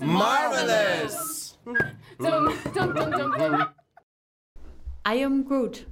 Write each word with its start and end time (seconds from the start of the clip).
Marvelous! 0.00 1.56
I 5.04 5.14
am 5.14 5.44
Groot. 5.44 5.86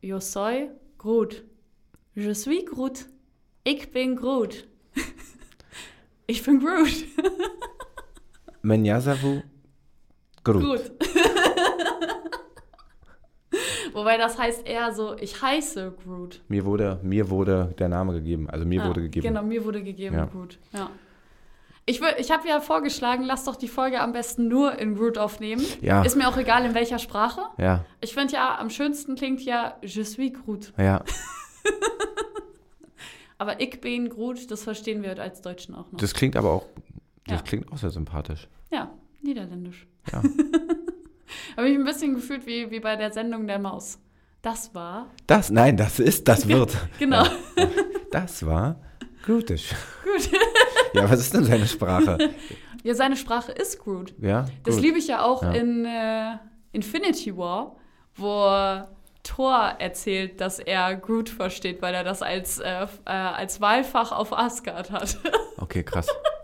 Yo 0.00 0.20
soy 0.20 0.70
Groot. 0.96 1.42
Je 2.14 2.34
suis 2.34 2.64
Groot. 2.64 3.06
Ich 3.64 3.90
bin 3.90 4.14
Groot. 4.14 4.68
Ich 6.28 6.44
bin 6.44 6.60
Groot. 6.60 7.04
Menyasavu 8.62 9.42
Groot. 10.44 10.62
Groot. 10.62 10.90
Wobei 13.96 14.18
das 14.18 14.38
heißt 14.38 14.66
eher 14.66 14.92
so, 14.92 15.16
ich 15.18 15.40
heiße 15.40 15.94
Groot. 16.04 16.42
Mir 16.48 16.66
wurde, 16.66 17.00
mir 17.02 17.30
wurde 17.30 17.74
der 17.78 17.88
Name 17.88 18.12
gegeben. 18.12 18.50
Also 18.50 18.66
mir 18.66 18.80
Ja, 18.80 18.88
wurde 18.88 19.00
gegeben. 19.00 19.26
Genau, 19.26 19.42
mir 19.42 19.64
wurde 19.64 19.82
gegeben 19.82 20.16
Ja. 20.16 20.26
Groot. 20.26 20.58
Ja. 20.72 20.90
Ich, 21.86 22.00
ich 22.18 22.30
habe 22.30 22.46
ja 22.48 22.60
vorgeschlagen, 22.60 23.22
lass 23.24 23.44
doch 23.44 23.56
die 23.56 23.68
Folge 23.68 24.00
am 24.00 24.12
besten 24.12 24.48
nur 24.48 24.78
in 24.78 24.96
Groot 24.96 25.16
aufnehmen. 25.18 25.64
Ja. 25.80 26.02
Ist 26.02 26.16
mir 26.16 26.28
auch 26.28 26.36
egal, 26.36 26.64
in 26.66 26.74
welcher 26.74 26.98
Sprache. 26.98 27.40
Ja, 27.58 27.84
Ich 28.00 28.12
finde 28.12 28.34
ja, 28.34 28.58
am 28.58 28.68
schönsten 28.70 29.14
klingt 29.14 29.40
ja 29.42 29.76
Je 29.82 30.02
suis 30.02 30.32
Groot. 30.34 30.72
ja. 30.76 31.02
Aber 33.38 33.60
ich 33.60 33.80
bin 33.80 34.08
Groot, 34.08 34.50
das 34.50 34.64
verstehen 34.64 35.02
wir 35.02 35.18
als 35.20 35.42
Deutschen 35.42 35.74
auch 35.74 35.90
noch. 35.92 35.98
Das 36.00 36.14
klingt 36.14 36.36
aber 36.36 36.50
auch, 36.52 36.66
das 37.26 37.40
Ja. 37.40 37.44
klingt 37.46 37.70
auch 37.70 37.76
sehr 37.78 37.90
sympathisch. 37.90 38.48
ja, 38.70 38.90
niederländisch. 39.22 39.86
Ja. 40.12 40.22
Habe 41.56 41.68
ich 41.68 41.76
ein 41.76 41.84
bisschen 41.84 42.14
gefühlt 42.14 42.46
wie, 42.46 42.70
wie 42.70 42.80
bei 42.80 42.96
der 42.96 43.12
Sendung 43.12 43.46
der 43.46 43.58
Maus. 43.58 43.98
Das 44.42 44.74
war, 44.74 45.08
Das, 45.26 45.50
nein, 45.50 45.76
das 45.76 45.98
ist, 45.98 46.28
das 46.28 46.46
wird. 46.46 46.76
genau, 46.98 47.24
Ja. 47.24 47.30
Das 48.12 48.46
war 48.46 48.76
Grootisch. 49.24 49.70
gut. 50.04 50.30
Ja, 50.94 51.10
was 51.10 51.20
ist 51.20 51.34
denn 51.34 51.44
seine 51.44 51.66
Sprache? 51.66 52.16
Ja, 52.82 52.94
seine 52.94 53.16
Sprache 53.16 53.52
ist 53.52 53.78
Groot. 53.80 54.14
Ja, 54.18 54.46
Das 54.64 54.76
gut. 54.76 54.84
liebe 54.84 54.98
ich 54.98 55.08
ja 55.08 55.22
auch 55.22 55.42
Ja. 55.42 55.50
in 55.52 55.84
äh, 55.84 56.38
Infinity 56.72 57.36
War, 57.36 57.76
wo 58.14 58.48
Thor 59.22 59.74
erzählt, 59.78 60.40
dass 60.40 60.58
er 60.58 60.94
Groot 60.96 61.28
versteht, 61.28 61.82
weil 61.82 61.92
er 61.92 62.04
das 62.04 62.22
als, 62.22 62.60
äh, 62.60 62.86
äh, 63.04 63.10
als 63.10 63.60
Wahlfach 63.60 64.12
auf 64.12 64.32
Asgard 64.32 64.90
hat. 64.90 65.18
Okay, 65.58 65.82
krass. 65.82 66.06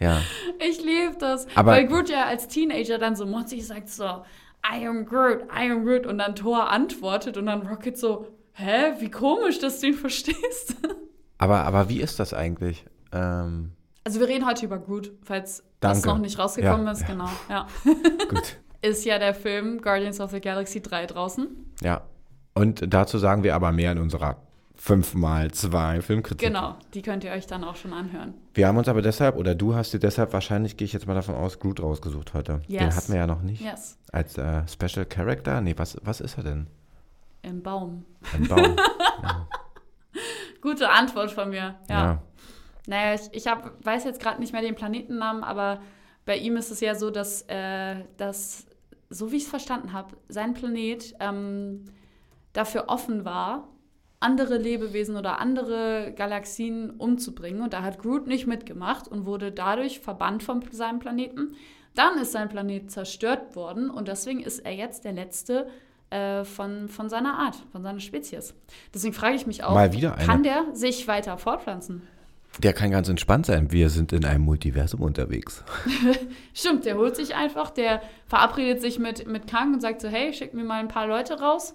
Ja, 0.00 0.20
ich 0.60 0.78
liebe 0.82 1.16
das. 1.18 1.46
Aber- 1.56 1.72
weil 1.72 1.86
Groot 1.86 2.08
ja 2.08 2.24
als 2.26 2.46
Teenager 2.48 2.98
dann 2.98 3.16
so 3.16 3.26
motzig 3.26 3.66
sagt 3.66 3.88
so, 3.88 4.04
I 4.04 4.86
am 4.86 5.04
Groot, 5.06 5.42
I 5.54 5.70
am 5.70 5.84
Groot. 5.84 6.06
Und 6.06 6.18
dann 6.18 6.34
Thor 6.36 6.70
antwortet 6.70 7.36
und 7.36 7.46
dann 7.46 7.66
Rocket 7.66 7.96
so, 7.98 8.26
hä, 8.52 8.92
wie 9.00 9.10
komisch, 9.10 9.58
dass 9.58 9.80
du 9.80 9.88
ihn 9.88 9.94
verstehst. 9.94 10.76
aber, 11.38 11.60
aber 11.64 11.88
wie 11.88 12.00
ist 12.00 12.18
das 12.20 12.32
eigentlich? 12.34 12.84
Ähm, 13.12 13.72
Also 14.04 14.20
wir 14.20 14.28
reden 14.28 14.46
heute 14.46 14.66
über 14.66 14.78
Groot, 14.78 15.12
falls 15.22 15.62
das 15.80 16.02
Danke. 16.02 16.08
noch 16.08 16.18
nicht 16.22 16.38
rausgekommen 16.38 16.86
Ja, 16.86 16.92
ist, 16.92 17.02
ja. 17.02 17.06
genau. 17.08 17.28
Ja. 17.48 17.66
gut. 18.28 18.56
Ist 18.82 19.04
ja 19.04 19.18
der 19.18 19.34
Film 19.34 19.80
Guardians 19.82 20.20
of 20.20 20.30
the 20.30 20.40
Galaxy 20.40 20.80
3 20.80 21.06
draußen. 21.06 21.48
Ja. 21.82 22.02
Und 22.54 22.92
dazu 22.92 23.18
sagen 23.18 23.42
wir 23.42 23.54
aber 23.54 23.72
mehr 23.72 23.92
in 23.92 23.98
unserer 23.98 24.36
5x2 24.80 26.02
Filmkritik. 26.02 26.46
Genau, 26.48 26.76
die 26.94 27.02
könnt 27.02 27.24
ihr 27.24 27.32
euch 27.32 27.46
dann 27.46 27.64
auch 27.64 27.76
schon 27.76 27.92
anhören. 27.92 28.34
Wir 28.54 28.66
haben 28.68 28.76
uns 28.76 28.88
aber 28.88 29.02
deshalb, 29.02 29.36
oder 29.36 29.54
du 29.54 29.74
hast 29.74 29.92
dir 29.92 29.98
deshalb 29.98 30.32
wahrscheinlich, 30.32 30.76
gehe 30.76 30.84
ich 30.86 30.92
jetzt 30.92 31.06
mal 31.06 31.14
davon 31.14 31.34
aus, 31.34 31.58
Groot 31.58 31.80
rausgesucht 31.82 32.32
heute. 32.34 32.60
Den 32.68 32.74
Yes. 32.74 32.96
hatten 32.96 33.12
wir 33.12 33.18
ja 33.18 33.26
noch 33.26 33.42
nicht. 33.42 33.60
Yes, 33.60 33.98
Als 34.12 34.38
äh, 34.38 34.62
Special 34.68 35.04
Character? 35.06 35.60
Nee, 35.60 35.74
was, 35.76 35.96
was 36.02 36.20
ist 36.20 36.36
er 36.38 36.44
denn? 36.44 36.66
im 37.42 37.62
Baum. 37.62 38.04
Ein 38.34 38.46
Baum. 38.48 38.76
Gute 40.60 40.90
Antwort 40.90 41.30
von 41.30 41.50
mir. 41.50 41.76
Ja. 41.88 42.04
ja. 42.04 42.22
Naja, 42.86 43.14
ich, 43.14 43.28
ich 43.32 43.46
hab, 43.46 43.84
weiß 43.84 44.04
jetzt 44.04 44.20
gerade 44.20 44.40
nicht 44.40 44.52
mehr 44.52 44.60
den 44.62 44.74
Planetennamen, 44.74 45.44
aber 45.44 45.80
bei 46.26 46.36
ihm 46.36 46.56
ist 46.56 46.70
es 46.70 46.80
ja 46.80 46.94
so, 46.94 47.10
dass, 47.10 47.42
äh, 47.42 47.96
dass 48.16 48.66
so 49.08 49.30
wie 49.32 49.36
ich 49.36 49.44
es 49.44 49.48
verstanden 49.48 49.92
habe, 49.92 50.16
sein 50.28 50.52
Planet 50.54 51.14
ähm, 51.20 51.84
dafür 52.52 52.86
offen 52.88 53.24
war, 53.24 53.68
andere 54.20 54.58
Lebewesen 54.58 55.16
oder 55.16 55.40
andere 55.40 56.12
Galaxien 56.16 56.90
umzubringen. 56.90 57.62
Und 57.62 57.72
da 57.72 57.82
hat 57.82 58.00
Groot 58.00 58.26
nicht 58.26 58.46
mitgemacht 58.46 59.08
und 59.08 59.26
wurde 59.26 59.52
dadurch 59.52 60.00
verbannt 60.00 60.42
von 60.42 60.62
seinem 60.70 60.98
Planeten. 60.98 61.54
Dann 61.94 62.18
ist 62.18 62.32
sein 62.32 62.48
Planet 62.48 62.90
zerstört 62.90 63.54
worden 63.56 63.90
und 63.90 64.08
deswegen 64.08 64.40
ist 64.40 64.60
er 64.60 64.74
jetzt 64.74 65.04
der 65.04 65.12
letzte 65.12 65.68
äh, 66.10 66.44
von, 66.44 66.88
von 66.88 67.08
seiner 67.08 67.38
Art, 67.38 67.56
von 67.72 67.82
seiner 67.82 68.00
Spezies. 68.00 68.54
Deswegen 68.94 69.14
frage 69.14 69.36
ich 69.36 69.46
mich 69.46 69.64
auch, 69.64 69.74
Mal 69.74 69.92
wieder 69.92 70.14
einer. 70.16 70.24
kann 70.24 70.42
der 70.42 70.64
sich 70.72 71.06
weiter 71.06 71.38
fortpflanzen? 71.38 72.02
Der 72.62 72.72
kann 72.72 72.90
ganz 72.90 73.08
entspannt 73.08 73.46
sein. 73.46 73.70
Wir 73.70 73.88
sind 73.88 74.12
in 74.12 74.24
einem 74.24 74.44
Multiversum 74.44 75.00
unterwegs. 75.02 75.62
Stimmt, 76.54 76.86
der 76.86 76.96
holt 76.96 77.14
sich 77.14 77.36
einfach, 77.36 77.70
der 77.70 78.02
verabredet 78.26 78.80
sich 78.80 78.98
mit, 78.98 79.28
mit 79.28 79.46
Kang 79.46 79.74
und 79.74 79.80
sagt 79.80 80.00
so, 80.00 80.08
hey, 80.08 80.32
schick 80.32 80.54
mir 80.54 80.64
mal 80.64 80.80
ein 80.80 80.88
paar 80.88 81.06
Leute 81.06 81.38
raus 81.38 81.74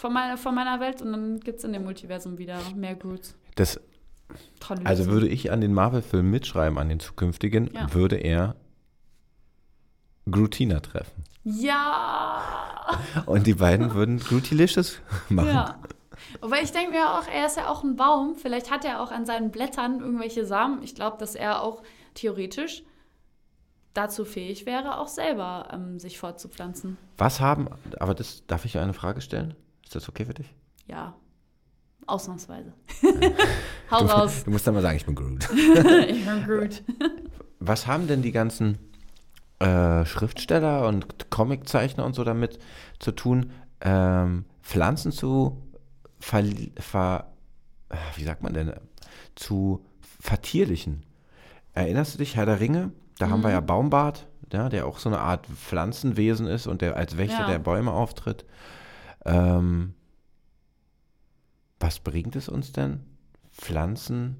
von 0.00 0.14
meiner, 0.14 0.38
von 0.38 0.54
meiner 0.54 0.80
Welt 0.80 1.02
und 1.02 1.12
dann 1.12 1.40
gibt 1.40 1.58
es 1.58 1.64
in 1.64 1.74
dem 1.74 1.84
Multiversum 1.84 2.38
wieder 2.38 2.58
mehr 2.74 2.94
Groots. 2.94 3.36
Das, 3.56 3.78
Tolle 4.58 4.80
also 4.84 5.06
würde 5.06 5.28
ich 5.28 5.52
an 5.52 5.60
den 5.60 5.74
Marvel-Film 5.74 6.30
mitschreiben, 6.30 6.78
an 6.78 6.88
den 6.88 7.00
zukünftigen, 7.00 7.70
Ja. 7.74 7.92
würde 7.92 8.16
er 8.16 8.56
Grootina 10.30 10.80
treffen. 10.80 11.24
Ja! 11.44 12.40
Und 13.26 13.46
die 13.46 13.54
beiden 13.54 13.92
würden 13.92 14.20
Grootilicious 14.20 15.00
machen. 15.28 15.48
Ja. 15.48 15.78
Wobei 16.40 16.62
ich 16.62 16.72
denke 16.72 16.92
mir 16.92 17.18
auch, 17.18 17.26
er 17.28 17.44
ist 17.46 17.58
ja 17.58 17.68
auch 17.68 17.82
ein 17.84 17.96
Baum. 17.96 18.36
Vielleicht 18.36 18.70
hat 18.70 18.84
er 18.86 19.02
auch 19.02 19.10
an 19.10 19.26
seinen 19.26 19.50
Blättern 19.50 20.00
irgendwelche 20.00 20.46
Samen. 20.46 20.82
Ich 20.82 20.94
glaube, 20.94 21.18
dass 21.18 21.34
er 21.34 21.62
auch 21.62 21.82
theoretisch 22.14 22.84
dazu 23.92 24.24
fähig 24.24 24.64
wäre, 24.64 24.98
auch 24.98 25.08
selber 25.08 25.68
ähm, 25.72 25.98
sich 25.98 26.18
fortzupflanzen. 26.18 26.96
Was 27.18 27.40
haben, 27.40 27.68
aber 27.98 28.14
das, 28.14 28.46
darf 28.46 28.64
ich 28.64 28.78
eine 28.78 28.94
Frage 28.94 29.20
stellen? 29.20 29.54
Ist 29.84 29.94
das 29.94 30.08
okay 30.08 30.24
für 30.24 30.34
dich? 30.34 30.54
Ja. 30.86 31.14
Ausnahmsweise. 32.06 32.72
Hau 33.90 34.00
Du, 34.00 34.04
raus. 34.06 34.42
du 34.44 34.50
musst 34.50 34.66
dann 34.66 34.74
mal 34.74 34.82
sagen, 34.82 34.96
ich 34.96 35.04
bin 35.06 35.14
Groot. 35.14 35.48
ich 36.08 36.24
bin 36.26 36.44
Groot. 36.46 36.82
Was 37.60 37.86
haben 37.86 38.06
denn 38.08 38.22
die 38.22 38.32
ganzen 38.32 38.78
äh, 39.58 40.04
Schriftsteller 40.06 40.88
und 40.88 41.30
Comiczeichner 41.30 42.04
und 42.04 42.14
so 42.14 42.24
damit 42.24 42.58
zu 42.98 43.12
tun, 43.12 43.50
ähm, 43.82 44.44
Pflanzen 44.62 45.12
zu 45.12 45.62
ver, 46.18 46.44
ver, 46.78 47.30
äh, 47.90 47.96
wie 48.16 48.24
sagt 48.24 48.42
man 48.42 48.54
denn, 48.54 48.72
zu 49.34 49.84
vertierlichen? 50.20 51.04
Erinnerst 51.74 52.14
du 52.14 52.18
dich, 52.18 52.36
Herr 52.36 52.46
der 52.46 52.60
Ringe? 52.60 52.92
Da 53.18 53.28
haben 53.28 53.40
Mhm. 53.40 53.44
wir 53.44 53.50
ja 53.50 53.60
Baumbart, 53.60 54.26
ja, 54.52 54.68
der 54.70 54.86
auch 54.86 54.98
so 54.98 55.08
eine 55.10 55.20
Art 55.20 55.46
Pflanzenwesen 55.46 56.46
ist 56.46 56.66
und 56.66 56.80
der 56.80 56.96
als 56.96 57.18
Wächter 57.18 57.40
Ja. 57.42 57.46
der 57.46 57.58
Bäume 57.58 57.92
auftritt. 57.92 58.44
Ähm, 59.24 59.94
was 61.78 62.00
bringt 62.00 62.36
es 62.36 62.48
uns 62.48 62.72
denn? 62.72 63.00
Pflanzen 63.52 64.36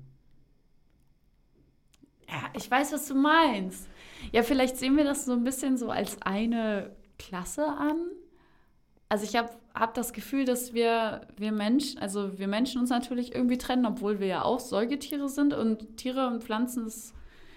Ja, 2.30 2.44
ich 2.54 2.70
weiß, 2.70 2.92
was 2.92 3.08
du 3.08 3.14
meinst. 3.14 3.88
Ja, 4.32 4.42
vielleicht 4.42 4.76
sehen 4.76 4.96
wir 4.96 5.04
das 5.04 5.24
so 5.24 5.32
ein 5.32 5.42
bisschen 5.42 5.76
so 5.76 5.90
als 5.90 6.22
eine 6.22 6.94
Klasse 7.18 7.66
an. 7.66 7.96
Also 9.08 9.24
ich 9.24 9.34
habe 9.34 9.50
hab 9.74 9.94
das 9.94 10.12
Gefühl, 10.12 10.44
dass 10.44 10.72
wir, 10.72 11.22
wir 11.36 11.50
Menschen, 11.50 11.98
also 11.98 12.38
wir 12.38 12.46
Menschen 12.46 12.80
uns 12.80 12.90
natürlich 12.90 13.34
irgendwie 13.34 13.58
trennen, 13.58 13.84
obwohl 13.84 14.20
wir 14.20 14.28
ja 14.28 14.42
auch 14.42 14.60
Säugetiere 14.60 15.28
sind 15.28 15.52
und 15.52 15.96
Tiere 15.96 16.28
und 16.28 16.44
Pflanzen 16.44 16.86
ist, 16.86 17.14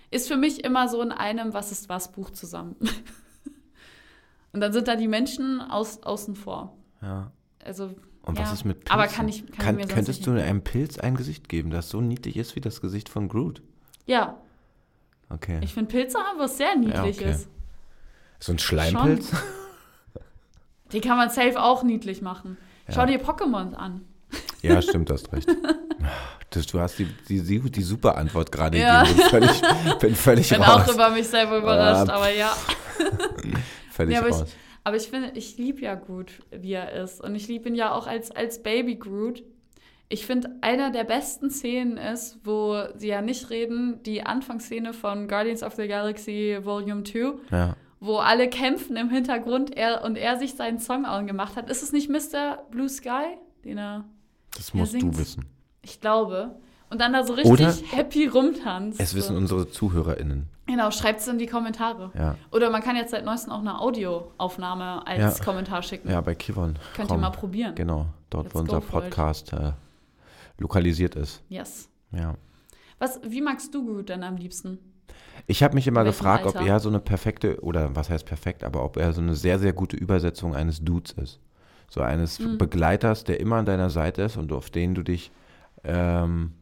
ist 0.10 0.28
für 0.28 0.38
mich 0.38 0.64
immer 0.64 0.88
so 0.88 1.02
in 1.02 1.12
einem 1.12 1.54
Was 1.54 1.72
ist 1.72 1.90
was 1.90 2.12
Buch 2.12 2.32
zusammen. 2.32 2.76
und 4.54 4.62
dann 4.62 4.74
sind 4.74 4.88
da 4.88 4.96
die 4.96 5.08
Menschen 5.08 5.62
aus, 5.62 6.02
außen 6.02 6.36
vor. 6.36 6.76
Ja. 7.04 7.32
Also 7.64 7.94
Und 8.24 8.38
ja. 8.38 8.44
was 8.46 8.54
ist 8.54 8.66
mit 8.66 8.80
Pilzen? 8.86 8.94
Aber 9.00 9.08
kann 9.08 9.28
ich, 9.28 9.46
kann, 9.52 9.58
Kann, 9.66 9.80
ich 9.80 9.88
könntest 9.88 10.26
du 10.26 10.32
einem 10.32 10.64
Pilz 10.64 10.98
ein 10.98 11.16
Gesicht 11.16 11.50
geben, 11.50 11.70
das 11.70 11.90
so 11.90 12.02
niedlich 12.02 12.38
ist 12.38 12.56
wie 12.56 12.62
das 12.62 12.82
Gesicht 12.82 13.10
von 13.10 13.28
Groot? 13.30 13.62
Ja, 14.06 14.38
Okay. 15.30 15.60
ich 15.64 15.74
finde 15.74 15.90
Pilze 15.92 16.18
haben 16.20 16.38
was 16.40 16.58
sehr 16.58 16.76
Niedliches. 16.76 17.42
okay. 17.44 17.48
so 18.40 18.52
ein 18.52 18.60
Schleimpilz? 18.60 19.32
Die 20.92 21.02
kann 21.02 21.18
man 21.18 21.30
safe 21.30 21.60
auch 21.62 21.82
niedlich 21.84 22.22
machen. 22.22 22.58
Ja. 22.88 22.94
Schau 22.94 23.06
dir 23.08 23.20
Pokémon 23.24 23.74
an. 23.74 24.02
Ja, 24.62 24.82
stimmt, 24.82 25.10
hast 25.10 25.32
recht. 25.34 25.50
Das, 26.52 26.68
du 26.68 26.80
hast 26.80 27.00
die, 27.00 27.06
die, 27.28 27.42
die, 27.60 27.82
super 27.82 28.16
Antwort 28.18 28.52
gerade 28.52 28.78
Ja. 28.78 29.04
gegeben. 29.04 29.18
Bin 29.18 29.30
völlig, 29.30 29.62
bin 30.00 30.16
völlig 30.16 30.52
Ich 30.52 30.58
bin 30.58 30.62
raus. 30.62 30.88
auch 30.88 30.94
über 30.94 31.10
mich 31.10 31.28
selber 31.28 31.58
überrascht, 31.58 32.10
Ah, 32.12 32.16
aber 32.18 32.30
ja. 32.32 32.56
völlig 33.92 34.14
Ja, 34.14 34.20
aber 34.22 34.30
raus. 34.30 34.46
Aber 34.84 34.98
ich 34.98 35.04
finde, 35.10 35.32
ich 35.36 35.58
liebe 35.58 35.82
ja 35.82 35.96
Groot, 35.96 36.32
wie 36.52 36.74
er 36.74 36.92
ist. 36.92 37.22
Und 37.22 37.36
ich 37.36 37.48
liebe 37.48 37.70
ihn 37.70 37.76
ja 37.76 37.94
auch 37.94 38.06
als, 38.08 38.32
als 38.32 38.62
Baby 38.62 38.96
Groot. 38.96 39.44
Ich 40.10 40.26
finde, 40.26 40.50
einer 40.62 40.92
der 40.92 41.06
besten 41.06 41.50
Szenen 41.50 41.98
ist, 41.98 42.38
wo 42.44 42.84
sie 42.96 43.08
ja 43.08 43.22
nicht 43.22 43.50
reden, 43.50 44.04
die 44.04 44.24
Anfangsszene 44.26 44.94
von 44.94 45.28
Guardians 45.28 45.64
of 45.64 45.74
the 45.76 45.88
Galaxy 45.88 46.58
Volume 46.62 47.04
2, 47.04 47.34
Ja. 47.52 47.76
wo 48.00 48.18
alle 48.18 48.50
kämpfen 48.50 48.98
im 48.98 49.10
Hintergrund 49.10 49.76
er, 49.76 50.04
und 50.04 50.18
er 50.18 50.38
sich 50.38 50.54
seinen 50.56 50.80
Song 50.80 51.06
angemacht 51.06 51.56
hat. 51.56 51.70
Ist 51.70 51.82
es 51.82 51.94
nicht 51.94 52.10
Mr. 52.10 52.58
Blue 52.70 52.90
Sky, 52.90 53.38
den 53.64 53.78
er. 53.78 54.04
Das 54.56 54.74
musst 54.74 54.94
du 54.94 55.00
singt's. 55.00 55.18
wissen. 55.18 55.46
Ich 55.82 56.00
glaube. 56.02 56.60
Und 56.94 57.00
dann 57.02 57.12
da 57.12 57.24
so 57.26 57.34
richtig 57.34 57.52
Oder- 57.52 57.74
happy 57.92 58.28
rumtanzt. 58.28 59.00
Es 59.02 59.16
wissen 59.16 59.36
unsere 59.36 59.68
ZuhörerInnen. 59.70 60.48
Genau, 60.68 60.92
schreibt 60.92 61.20
es 61.22 61.28
in 61.28 61.40
die 61.40 61.48
Kommentare. 61.48 62.12
Ja. 62.14 62.36
Oder 62.52 62.70
man 62.70 62.82
kann 62.84 62.96
jetzt 62.96 63.10
seit 63.12 63.26
neuestem 63.26 63.52
auch 63.52 63.60
eine 63.62 63.80
Audioaufnahme 63.82 65.06
als 65.08 65.40
Ja. 65.40 65.44
Kommentar 65.44 65.82
schicken. 65.82 66.10
Ja, 66.10 66.22
bei 66.22 66.36
Kivon. 66.36 66.78
Könnt 66.96 67.10
Komm. 67.10 67.18
ihr 67.18 67.22
mal 67.22 67.32
probieren. 67.32 67.74
Genau, 67.76 68.06
dort, 68.30 68.46
Let's 68.46 68.56
wo 68.56 68.60
unser. 68.60 68.80
Podcast 68.80 69.52
äh, 69.54 69.72
lokalisiert 70.60 71.16
ist. 71.16 71.42
Yes. 71.50 71.90
Ja. 72.12 72.36
Was, 73.00 73.20
wie 73.28 73.42
magst 73.42 73.74
du 73.74 73.86
Groot 73.86 74.10
denn 74.10 74.24
am 74.24 74.38
liebsten? 74.38 74.78
Ich 75.48 75.64
habe 75.64 75.74
mich 75.74 75.88
immer 75.88 76.04
gefragt, 76.04 76.46
ob 76.46 76.56
Alter? 76.56 76.68
er 76.70 76.80
so 76.80 76.90
eine 76.90 77.00
perfekte, 77.00 77.60
oder 77.62 77.96
was 77.96 78.10
heißt 78.10 78.26
perfekt, 78.26 78.64
aber 78.64 78.84
ob 78.86 78.98
er 78.98 79.12
so 79.14 79.20
eine 79.22 79.36
sehr, 79.36 79.58
sehr 79.60 79.74
gute 79.74 79.98
Übersetzung 79.98 80.56
eines 80.56 80.80
Dudes 80.86 81.12
ist. 81.14 81.40
So 81.90 82.02
eines 82.02 82.40
Mhm. 82.40 82.58
Begleiters, 82.60 83.24
der 83.24 83.40
immer 83.40 83.58
an 83.58 83.66
deiner 83.66 83.90
Seite 83.90 84.22
ist 84.22 84.38
und 84.38 84.52
auf 84.54 84.70
den 84.70 84.94
du 84.96 85.04
dich 85.04 85.32
ähm, 85.84 86.54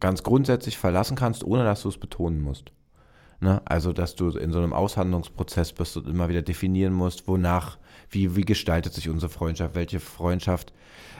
ganz 0.00 0.22
grundsätzlich 0.22 0.78
verlassen 0.78 1.16
kannst, 1.16 1.44
ohne 1.44 1.64
dass 1.64 1.82
du 1.82 1.88
es 1.88 1.98
betonen 1.98 2.40
musst. 2.42 2.72
Ne? 3.40 3.62
Also, 3.64 3.92
dass 3.92 4.16
du 4.16 4.30
in 4.30 4.52
so 4.52 4.58
einem 4.58 4.72
Aushandlungsprozess 4.72 5.72
bist 5.72 5.96
und 5.96 6.08
immer 6.08 6.28
wieder 6.28 6.42
definieren 6.42 6.92
musst, 6.92 7.28
wonach, 7.28 7.78
wie, 8.10 8.34
wie 8.34 8.44
gestaltet 8.44 8.94
sich 8.94 9.08
unsere 9.08 9.30
Freundschaft, 9.30 9.74
welche 9.74 10.00
Freundschaft, 10.00 10.72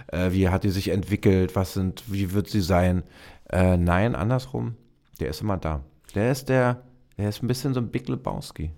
äh, 0.08 0.32
wie 0.32 0.48
hat 0.48 0.64
die 0.64 0.70
sich 0.70 0.88
entwickelt, 0.88 1.54
was 1.54 1.74
sind, 1.74 2.04
wie 2.06 2.32
wird 2.32 2.48
sie 2.48 2.60
sein. 2.60 3.04
Äh, 3.50 3.76
nein, 3.76 4.14
andersrum, 4.14 4.74
der 5.20 5.28
ist 5.28 5.42
immer 5.42 5.58
da. 5.58 5.84
Der 6.14 6.32
ist 6.32 6.48
der, 6.48 6.82
der 7.18 7.28
ist 7.28 7.42
ein 7.42 7.46
bisschen 7.46 7.74
so 7.74 7.80
ein 7.80 7.90
Big 7.90 8.08
Lebowski. 8.08 8.72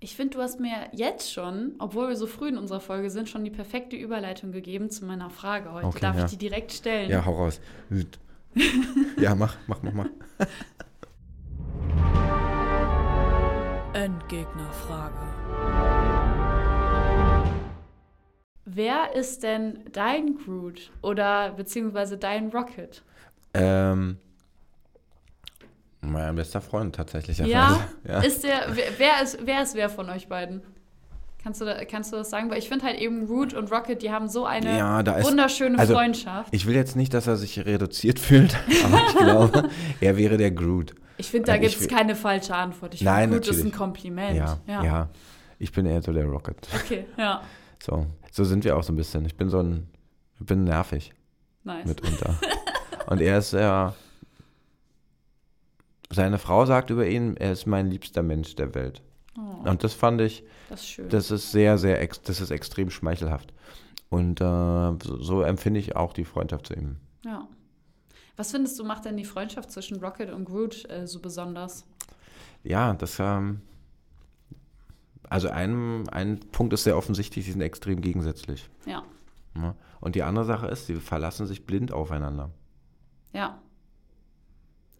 Ich 0.00 0.16
finde, 0.16 0.36
du 0.36 0.42
hast 0.42 0.58
mir 0.58 0.88
jetzt 0.92 1.32
schon, 1.32 1.76
obwohl 1.78 2.08
wir 2.08 2.16
so 2.16 2.26
früh 2.26 2.48
in 2.48 2.58
unserer 2.58 2.80
Folge 2.80 3.08
sind, 3.08 3.28
schon 3.28 3.44
die 3.44 3.52
perfekte 3.52 3.94
Überleitung 3.94 4.50
gegeben 4.50 4.90
zu 4.90 5.04
meiner 5.04 5.30
Frage 5.30 5.72
heute. 5.72 5.86
Okay, 5.86 6.00
Darf 6.00 6.16
ja. 6.18 6.24
ich 6.24 6.32
die 6.32 6.38
direkt 6.38 6.72
stellen? 6.72 7.08
Ja, 7.08 7.24
hau 7.24 7.36
raus. 7.36 7.60
Ja, 9.18 9.34
mach, 9.34 9.56
mach, 9.66 9.82
mach, 9.82 9.92
mach. 9.92 10.06
Endgegnerfrage. 13.94 15.32
Wer 18.64 19.14
ist 19.14 19.42
denn 19.42 19.80
dein 19.92 20.36
Groot 20.38 20.90
oder 21.02 21.52
beziehungsweise 21.52 22.16
dein 22.16 22.48
Rocket? 22.48 23.02
Ähm, 23.54 24.16
mein 26.00 26.34
bester 26.34 26.60
Freund 26.60 26.94
tatsächlich. 26.94 27.38
Ja, 27.38 27.80
ja. 28.04 28.20
Ist 28.22 28.44
der, 28.44 28.66
wer, 28.98 29.22
ist, 29.22 29.38
wer 29.44 29.62
ist 29.62 29.74
wer 29.74 29.90
von 29.90 30.08
euch 30.08 30.28
beiden? 30.28 30.62
Kannst 31.42 31.60
du, 31.60 31.64
da, 31.64 31.84
kannst 31.84 32.12
du 32.12 32.16
das 32.16 32.30
sagen? 32.30 32.50
Weil 32.50 32.58
ich 32.58 32.68
finde 32.68 32.84
halt 32.86 33.00
eben 33.00 33.26
Root 33.26 33.52
und 33.52 33.70
Rocket, 33.72 34.00
die 34.02 34.12
haben 34.12 34.28
so 34.28 34.44
eine 34.46 34.78
Ja, 34.78 35.00
ist- 35.00 35.26
wunderschöne 35.26 35.78
also, 35.78 35.94
Freundschaft. 35.94 36.54
Ich 36.54 36.66
will 36.66 36.74
jetzt 36.74 36.94
nicht, 36.94 37.12
dass 37.14 37.26
er 37.26 37.36
sich 37.36 37.58
reduziert 37.64 38.18
fühlt, 38.20 38.54
aber 38.84 39.00
ich 39.08 39.16
glaube, 39.16 39.68
er 40.00 40.16
wäre 40.16 40.36
der 40.36 40.52
Groot. 40.52 40.94
Ich 41.16 41.30
finde, 41.30 41.46
da 41.46 41.54
und 41.54 41.60
gibt 41.60 41.76
es 41.80 41.88
keine 41.88 42.14
falsche 42.14 42.54
Antwort. 42.54 42.94
Ich 42.94 43.02
Nein, 43.02 43.30
finde, 43.30 43.36
Groot 43.38 43.48
ist 43.48 43.50
ein 43.50 43.56
natürlich. 43.58 43.74
Kompliment. 43.78 44.36
Ja, 44.36 44.58
ja, 44.84 45.08
Ich 45.58 45.72
bin 45.72 45.86
eher 45.86 46.00
so 46.02 46.12
der 46.12 46.26
Rocket. 46.26 46.68
Okay, 46.84 47.06
ja. 47.16 47.42
So, 47.82 48.06
so 48.30 48.44
sind 48.44 48.64
wir 48.64 48.76
auch 48.76 48.82
so 48.84 48.92
ein 48.92 48.96
bisschen. 48.96 49.24
Ich 49.24 49.36
bin 49.36 49.48
so 49.48 49.58
ein, 49.60 49.88
ich 50.38 50.46
bin 50.46 50.64
nervig 50.64 51.12
Nice. 51.64 51.86
mitunter. 51.86 52.36
Und 53.06 53.20
er 53.20 53.38
ist 53.38 53.52
ja, 53.52 53.94
seine 56.10 56.38
Frau 56.38 56.66
sagt 56.66 56.90
über 56.90 57.06
ihn, 57.06 57.36
er 57.36 57.52
ist 57.52 57.66
mein 57.66 57.90
liebster 57.90 58.22
Mensch 58.22 58.54
der 58.54 58.74
Welt. 58.74 59.02
Oh, 59.38 59.68
Und 59.68 59.82
das 59.84 59.94
fand 59.94 60.20
ich, 60.20 60.44
das 60.68 60.80
ist 60.80 60.88
schön. 60.88 61.08
das 61.08 61.30
ist 61.30 61.52
sehr, 61.52 61.78
sehr, 61.78 62.06
das 62.24 62.40
ist 62.40 62.50
extrem 62.50 62.90
schmeichelhaft. 62.90 63.52
Und 64.10 64.40
äh, 64.40 64.44
so, 64.44 65.16
so 65.20 65.42
empfinde 65.42 65.80
ich 65.80 65.96
auch 65.96 66.12
die 66.12 66.24
Freundschaft 66.24 66.66
zu 66.66 66.74
ihm. 66.74 66.96
ja. 67.24 67.46
Was 68.36 68.50
findest 68.50 68.78
du, 68.78 68.84
macht 68.84 69.04
denn 69.04 69.18
die 69.18 69.26
Freundschaft 69.26 69.70
zwischen 69.70 70.02
Rocket 70.02 70.30
und 70.32 70.46
Groot 70.46 70.88
äh, 70.90 71.06
so 71.06 71.20
besonders? 71.20 71.84
Ja, 72.64 72.94
das, 72.94 73.18
ähm, 73.20 73.60
also 75.28 75.48
ein, 75.50 76.08
ein 76.08 76.40
Punkt 76.50 76.72
ist 76.72 76.84
sehr 76.84 76.96
offensichtlich, 76.96 77.44
sie 77.44 77.52
sind 77.52 77.60
extrem 77.60 78.00
gegensätzlich. 78.00 78.68
Ja, 78.86 79.02
Ne? 79.54 79.74
Und 80.00 80.14
die 80.14 80.22
andere 80.22 80.46
Sache 80.46 80.66
ist, 80.68 80.86
sie 80.86 80.94
verlassen 80.96 81.46
sich 81.46 81.66
blind 81.66 81.92
aufeinander. 81.92 82.50
ja. 83.32 83.58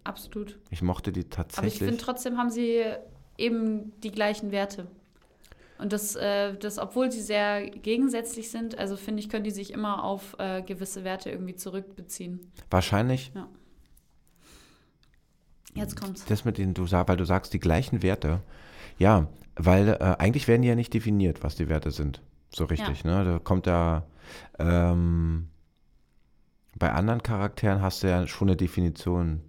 Absolut. 0.04 0.58
Ich 0.70 0.82
mochte 0.82 1.12
die 1.12 1.20
Aber 1.20 1.28
ich 1.28 1.30
tatsächlich. 1.30 1.78
finde 1.88 1.96
trotzdem 1.96 2.36
haben 2.36 2.50
sie 2.50 2.82
eben 3.42 3.92
die 4.00 4.10
gleichen 4.10 4.50
Werte. 4.52 4.86
Und 5.78 5.92
das, 5.92 6.14
äh, 6.14 6.56
das, 6.56 6.78
obwohl 6.78 7.10
sie 7.10 7.20
sehr 7.20 7.68
gegensätzlich 7.68 8.50
sind, 8.50 8.78
also 8.78 8.96
finde 8.96 9.20
ich, 9.20 9.28
können 9.28 9.44
die 9.44 9.50
sich 9.50 9.72
immer 9.72 10.04
auf 10.04 10.36
äh, 10.38 10.62
gewisse 10.62 11.02
Werte 11.02 11.30
irgendwie 11.30 11.56
zurückbeziehen. 11.56 12.40
wahrscheinlich, 12.70 13.32
Jetzt 15.74 16.00
kommt's. 16.00 16.24
das 16.26 16.44
mit 16.44 16.58
denen 16.58 16.74
du 16.74 16.86
sagst, 16.86 17.08
weil 17.08 17.16
du 17.16 17.24
sagst, 17.24 17.52
die 17.52 17.58
gleichen 17.58 18.02
Werte. 18.02 18.40
Ja, 18.98 19.26
weil 19.56 19.88
äh, 19.88 20.16
eigentlich 20.18 20.46
werden 20.46 20.62
die 20.62 20.68
ja 20.68 20.74
nicht 20.74 20.94
definiert, 20.94 21.42
was 21.42 21.56
die 21.56 21.68
Werte 21.68 21.90
sind. 21.90 22.22
So 22.54 22.64
richtig, 22.64 23.04
ne? 23.04 23.24
Da 23.24 23.38
kommt 23.38 23.66
da. 23.66 24.06
Ähm, 24.58 25.48
bei 26.78 26.92
anderen 26.92 27.22
Charakteren 27.22 27.82
hast 27.82 28.02
du 28.02 28.08
ja 28.08 28.26
schon 28.26 28.48
eine 28.48 28.56
Definition 28.56 29.40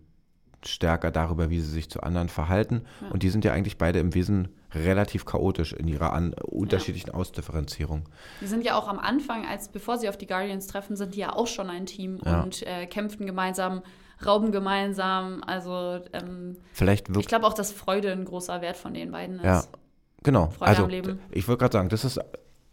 stärker 0.68 1.12
darüber, 1.12 1.50
wie 1.50 1.60
sie 1.60 1.70
sich 1.72 1.90
zu 1.90 2.02
anderen 2.02 2.30
verhalten. 2.30 2.82
Ja. 3.02 3.10
Und 3.10 3.24
die 3.24 3.30
sind 3.30 3.46
ja 3.46 3.54
eigentlich 3.54 3.78
beide 3.78 4.00
im 4.00 4.14
Wesen 4.14 4.50
relativ 4.74 5.26
chaotisch 5.26 5.74
in 5.74 5.88
ihrer 5.88 6.14
an, 6.14 6.34
unterschiedlichen 6.42 7.12
Ausdifferenzierung. 7.12 8.04
Die 8.42 8.48
sind 8.48 8.64
ja 8.64 8.76
auch 8.76 8.88
am 8.88 9.00
Anfang, 9.00 9.46
als 9.46 9.68
bevor 9.70 9.98
sie 9.98 10.10
auf 10.10 10.18
die 10.18 10.28
Guardians 10.28 10.68
treffen, 10.68 10.96
sind 10.96 11.16
die 11.16 11.20
ja 11.20 11.34
auch 11.34 11.48
schon 11.48 11.70
ein 11.70 11.86
Team 11.86 12.20
Ja. 12.26 12.42
und 12.42 12.66
äh, 12.66 12.86
kämpfen 12.88 13.26
gemeinsam, 13.28 13.82
rauben 14.26 14.52
gemeinsam. 14.52 15.44
Also 15.46 16.00
ähm, 16.14 16.58
Vielleicht 16.72 17.10
ich 17.16 17.28
glaube 17.28 17.46
auch, 17.46 17.54
dass 17.54 17.72
Freude 17.72 18.12
ein 18.12 18.26
großer 18.26 18.62
Wert 18.62 18.78
von 18.78 18.94
den 18.94 19.12
beiden 19.12 19.38
ist. 19.38 19.44
Ja. 19.46 19.64
Genau. 20.24 20.50
Freude 20.52 20.70
also, 20.70 20.84
am 20.86 20.90
Leben. 20.90 21.20
ich 21.32 21.48
wollte 21.48 21.60
gerade 21.60 21.74
sagen, 21.74 21.90
das 21.90 22.06
ist, 22.06 22.20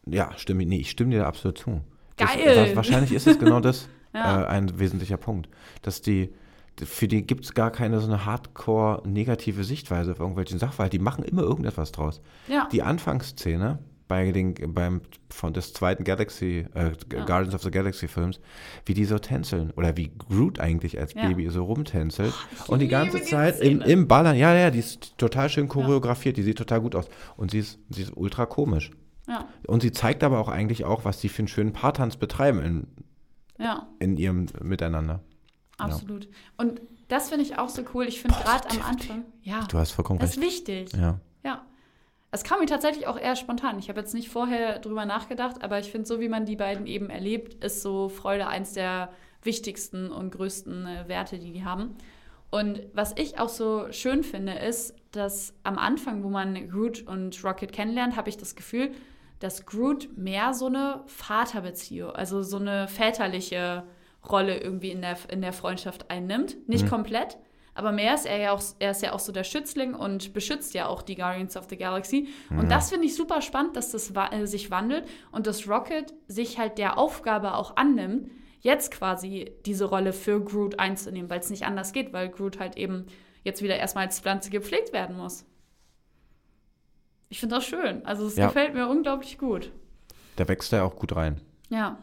ja, 0.06 0.30
stimme, 0.36 0.64
nee, 0.64 0.78
ich 0.78 0.90
stimme 0.90 1.10
dir 1.10 1.20
da 1.20 1.26
absolut 1.26 1.58
zu. 1.58 1.80
Geil. 2.16 2.54
Das, 2.54 2.76
wahrscheinlich 2.76 3.12
ist 3.12 3.26
es 3.26 3.38
genau 3.38 3.60
das 3.60 3.88
Ja. 4.14 4.42
äh, 4.42 4.46
ein 4.46 4.78
wesentlicher 4.78 5.16
Punkt. 5.16 5.48
Dass 5.82 6.00
die, 6.00 6.32
für 6.86 7.08
die 7.08 7.26
gibt 7.26 7.44
es 7.44 7.54
gar 7.54 7.70
keine 7.70 8.00
so 8.00 8.06
eine 8.06 8.24
hardcore 8.24 9.02
negative 9.08 9.64
Sichtweise 9.64 10.12
auf 10.12 10.20
irgendwelchen 10.20 10.58
Sachverhalten. 10.58 10.98
Die 10.98 11.02
machen 11.02 11.24
immer 11.24 11.42
irgendetwas 11.42 11.92
draus. 11.92 12.20
Ja. 12.48 12.68
Die 12.72 12.82
Anfangsszene 12.82 13.78
bei 14.08 14.32
den, 14.32 14.54
beim, 14.74 15.02
von 15.28 15.52
des 15.52 15.72
zweiten 15.72 16.02
Galaxy, 16.02 16.66
äh, 16.74 16.90
Ja. 17.12 17.24
Guardians 17.24 17.54
of 17.54 17.62
the 17.62 17.70
Galaxy 17.70 18.08
Films, 18.08 18.40
wie 18.84 18.92
die 18.92 19.04
so 19.04 19.18
tänzeln 19.20 19.70
oder 19.76 19.96
wie 19.96 20.10
Groot 20.18 20.58
eigentlich 20.58 20.98
als 20.98 21.14
Ja. 21.14 21.28
Baby 21.28 21.48
so 21.48 21.62
rumtänzelt 21.62 22.34
ich 22.52 22.68
und 22.68 22.80
die 22.80 22.88
ganze 22.88 23.18
die 23.18 23.22
Zeit 23.24 23.60
im, 23.60 23.80
im 23.80 24.08
Ballern, 24.08 24.36
ja, 24.36 24.52
ja, 24.52 24.70
die 24.72 24.80
ist 24.80 25.16
total 25.16 25.48
schön 25.48 25.68
choreografiert, 25.68 26.36
die 26.36 26.42
sieht 26.42 26.58
total 26.58 26.80
gut 26.80 26.96
aus 26.96 27.08
und 27.36 27.52
sie 27.52 27.60
ist, 27.60 27.78
sie 27.88 28.02
ist 28.02 28.16
ultra 28.16 28.46
komisch. 28.46 28.90
Und 29.68 29.82
sie 29.82 29.92
zeigt 29.92 30.24
aber 30.24 30.40
auch 30.40 30.48
eigentlich 30.48 30.84
auch, 30.84 31.04
was 31.04 31.20
die 31.20 31.28
für 31.28 31.40
einen 31.42 31.48
schönen 31.48 31.72
Paartanz 31.72 32.16
betreiben 32.16 32.60
in, 32.60 32.86
in 34.00 34.16
ihrem 34.16 34.46
Miteinander. 34.60 35.20
Absolut. 35.80 36.28
Und 36.56 36.80
das 37.08 37.28
finde 37.28 37.44
ich 37.44 37.58
auch 37.58 37.68
so 37.68 37.82
cool. 37.94 38.04
Ich 38.06 38.20
finde 38.20 38.36
gerade 38.38 38.68
am. 38.70 38.82
Anfang, 38.82 39.24
ja, 39.42 39.66
Du 39.70 39.78
hast 39.78 39.92
vollkommen 39.92 40.18
das 40.18 40.30
ist 40.30 40.42
recht. 40.42 40.68
wichtig. 40.68 40.92
Ja. 40.92 41.18
Ja. 41.44 41.64
Es 42.32 42.44
kam 42.44 42.60
mir 42.60 42.66
tatsächlich 42.66 43.06
auch 43.08 43.18
eher 43.18 43.34
spontan. 43.34 43.78
Ich 43.80 43.88
habe 43.88 43.98
jetzt 43.98 44.14
nicht 44.14 44.28
vorher 44.28 44.78
drüber 44.78 45.04
nachgedacht, 45.04 45.64
aber 45.64 45.80
ich 45.80 45.90
finde, 45.90 46.06
so 46.06 46.20
wie 46.20 46.28
man 46.28 46.46
die 46.46 46.54
beiden 46.56 46.86
eben 46.86 47.10
erlebt, 47.10 47.64
ist 47.64 47.82
so 47.82 48.08
Freude 48.08 48.46
eins 48.46 48.72
der 48.72 49.10
wichtigsten 49.42 50.10
und 50.12 50.30
größten 50.30 50.86
äh, 50.86 51.08
Werte, 51.08 51.38
die 51.38 51.52
die 51.52 51.64
haben. 51.64 51.96
Und 52.50 52.82
was 52.94 53.14
ich 53.16 53.38
auch 53.38 53.48
so 53.48 53.90
schön 53.90 54.22
finde, 54.22 54.52
ist, 54.52 54.94
dass 55.12 55.54
am 55.64 55.78
Anfang, 55.78 56.22
wo 56.22 56.28
man 56.28 56.68
Groot 56.68 57.02
und 57.06 57.42
Rocket 57.44 57.72
kennenlernt, 57.72 58.16
habe 58.16 58.28
ich 58.28 58.36
das 58.36 58.54
Gefühl, 58.54 58.90
dass 59.40 59.66
Groot 59.66 60.16
mehr 60.16 60.52
so 60.52 60.66
eine 60.66 61.02
Vaterbeziehung, 61.06 62.10
also 62.10 62.42
so 62.42 62.58
eine 62.58 62.86
väterliche 62.88 63.84
Rolle 64.28 64.58
irgendwie 64.60 64.90
in 64.90 65.00
der, 65.00 65.16
in 65.30 65.40
der 65.42 65.52
Freundschaft 65.52 66.10
einnimmt. 66.10 66.68
Nicht 66.68 66.88
komplett, 66.88 67.38
aber 67.74 67.92
mehr 67.92 68.14
ist 68.14 68.26
er 68.26 68.36
ja 68.38 68.52
auch, 68.52 68.62
er 68.78 68.90
ist 68.90 69.02
ja 69.02 69.12
auch 69.12 69.18
so 69.20 69.32
der 69.32 69.44
Schützling 69.44 69.94
und 69.94 70.32
beschützt 70.32 70.74
ja 70.74 70.86
auch 70.86 71.02
die 71.02 71.14
Guardians 71.14 71.56
of 71.56 71.66
the 71.70 71.76
Galaxy. 71.76 72.28
Und 72.50 72.70
das 72.70 72.90
finde 72.90 73.06
ich 73.06 73.14
super 73.16 73.40
spannend, 73.42 73.76
dass 73.76 73.90
das 73.92 74.14
wa 74.14 74.28
äh, 74.28 74.46
sich 74.46 74.70
wandelt 74.70 75.08
und 75.32 75.46
dass 75.46 75.66
Rocket 75.68 76.12
sich 76.28 76.58
halt 76.58 76.78
der 76.78 76.98
Aufgabe 76.98 77.54
auch 77.54 77.76
annimmt, 77.76 78.30
jetzt 78.60 78.90
quasi 78.92 79.52
diese 79.64 79.86
Rolle 79.86 80.12
für 80.12 80.38
Groot 80.44 80.78
einzunehmen, 80.78 81.30
weil 81.30 81.40
es 81.40 81.48
nicht 81.48 81.64
anders 81.64 81.92
geht, 81.92 82.12
weil 82.12 82.28
Groot 82.28 82.58
halt 82.58 82.76
eben 82.76 83.06
jetzt 83.44 83.62
wieder 83.62 83.76
erstmal 83.78 84.04
als 84.06 84.20
Pflanze 84.20 84.50
gepflegt 84.50 84.92
werden 84.92 85.16
muss. 85.16 85.46
Ich 87.30 87.40
finde 87.40 87.54
das 87.54 87.64
schön. 87.64 88.04
Also 88.04 88.26
es 88.26 88.36
Ja. 88.36 88.48
gefällt 88.48 88.74
mir 88.74 88.88
unglaublich 88.88 89.38
gut. 89.38 89.72
Da 90.36 90.46
wächst 90.48 90.72
er 90.72 90.84
auch 90.84 90.96
gut 90.96 91.14
rein 91.16 91.40
Ja, 91.70 91.98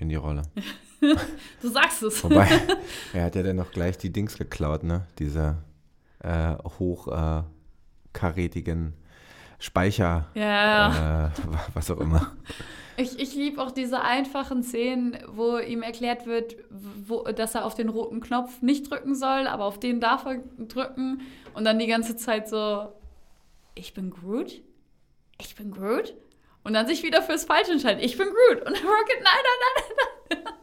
in 0.00 0.08
die 0.08 0.14
Rolle. 0.16 0.42
du 1.62 1.68
sagst 1.68 2.02
es. 2.02 2.22
Wobei, 2.24 2.48
er 3.12 3.24
hat 3.24 3.34
ja 3.34 3.42
dann 3.42 3.56
noch 3.56 3.70
gleich 3.70 3.98
die 3.98 4.10
Dings 4.12 4.36
geklaut, 4.38 4.82
ne? 4.84 5.06
Diese 5.18 5.58
äh, 6.20 6.54
hochkarätigen 6.78 8.94
Speicher, 9.58 10.28
Ja. 10.34 11.26
äh, 11.26 11.30
was 11.74 11.90
auch 11.90 11.98
immer. 11.98 12.32
Ich, 12.96 13.18
ich 13.20 13.34
liebe 13.34 13.62
auch 13.62 13.70
diese 13.70 14.00
einfachen 14.02 14.62
Szenen, 14.64 15.16
wo 15.28 15.58
ihm 15.58 15.82
erklärt 15.82 16.26
wird, 16.26 16.56
wo, 16.70 17.22
dass 17.22 17.54
er 17.54 17.64
auf 17.64 17.74
den 17.74 17.88
roten 17.88 18.20
Knopf 18.20 18.60
nicht 18.60 18.90
drücken 18.90 19.14
soll, 19.14 19.46
aber 19.46 19.64
auf 19.66 19.78
den 19.78 20.00
darf 20.00 20.26
er 20.26 20.38
drücken. 20.66 21.20
Und 21.54 21.64
dann 21.64 21.78
die 21.78 21.86
ganze 21.86 22.16
Zeit 22.16 22.48
so, 22.48 22.88
ich 23.76 23.94
bin 23.94 24.10
Groot? 24.10 24.60
Ich 25.40 25.54
bin 25.54 25.70
Groot? 25.70 26.14
Und 26.64 26.74
dann 26.74 26.86
sich 26.86 27.02
wieder 27.02 27.22
fürs 27.22 27.44
Falsche 27.44 27.72
entscheiden. 27.72 28.02
Ich 28.02 28.18
bin 28.18 28.28
Groot. 28.28 28.66
Und 28.66 28.74
Rocket, 28.74 29.22
nein, 29.22 29.42
nein, 29.42 29.84
nein, 30.30 30.38
nein. 30.44 30.54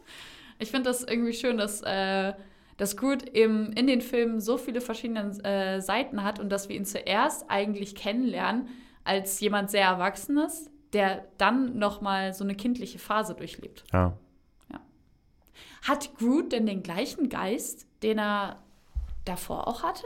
Ich 0.58 0.70
finde 0.70 0.88
das 0.88 1.02
irgendwie 1.02 1.34
schön, 1.34 1.58
dass, 1.58 1.82
äh, 1.82 2.32
dass 2.76 2.96
Groot 2.96 3.28
eben 3.28 3.72
in 3.72 3.86
den 3.86 4.00
Filmen 4.00 4.40
so 4.40 4.56
viele 4.56 4.80
verschiedene 4.80 5.32
äh, 5.44 5.80
Seiten 5.80 6.22
hat 6.22 6.38
und 6.38 6.48
dass 6.48 6.68
wir 6.68 6.76
ihn 6.76 6.86
zuerst 6.86 7.50
eigentlich 7.50 7.94
kennenlernen 7.94 8.68
als 9.04 9.38
jemand 9.40 9.70
sehr 9.70 9.84
Erwachsenes, 9.84 10.70
der 10.92 11.26
dann 11.36 11.78
nochmal 11.78 12.32
so 12.32 12.44
eine 12.44 12.54
kindliche 12.54 12.98
Phase 12.98 13.34
durchlebt. 13.34 13.84
Ja. 13.92 14.16
Hat 15.86 16.16
Groot 16.18 16.52
denn 16.52 16.66
den 16.66 16.82
gleichen 16.82 17.28
Geist, 17.28 17.86
den 18.02 18.18
er 18.18 18.60
davor 19.24 19.68
auch 19.68 19.84
hatte? 19.84 20.04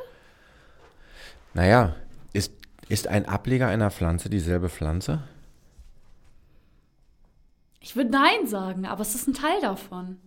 Naja, 1.54 1.97
ist, 2.35 2.52
ist 2.88 3.09
ein 3.09 3.26
Ableger 3.26 3.68
einer 3.68 3.90
Pflanze 3.90 4.28
dieselbe 4.28 4.68
Pflanze? 4.68 5.23
Ich 7.90 7.97
würde 7.97 8.11
Nein 8.11 8.47
sagen, 8.47 8.87
aber 8.87 9.00
es 9.00 9.16
ist 9.16 9.26
ein 9.26 9.35
Teil 9.35 9.61
davon. 9.61 10.20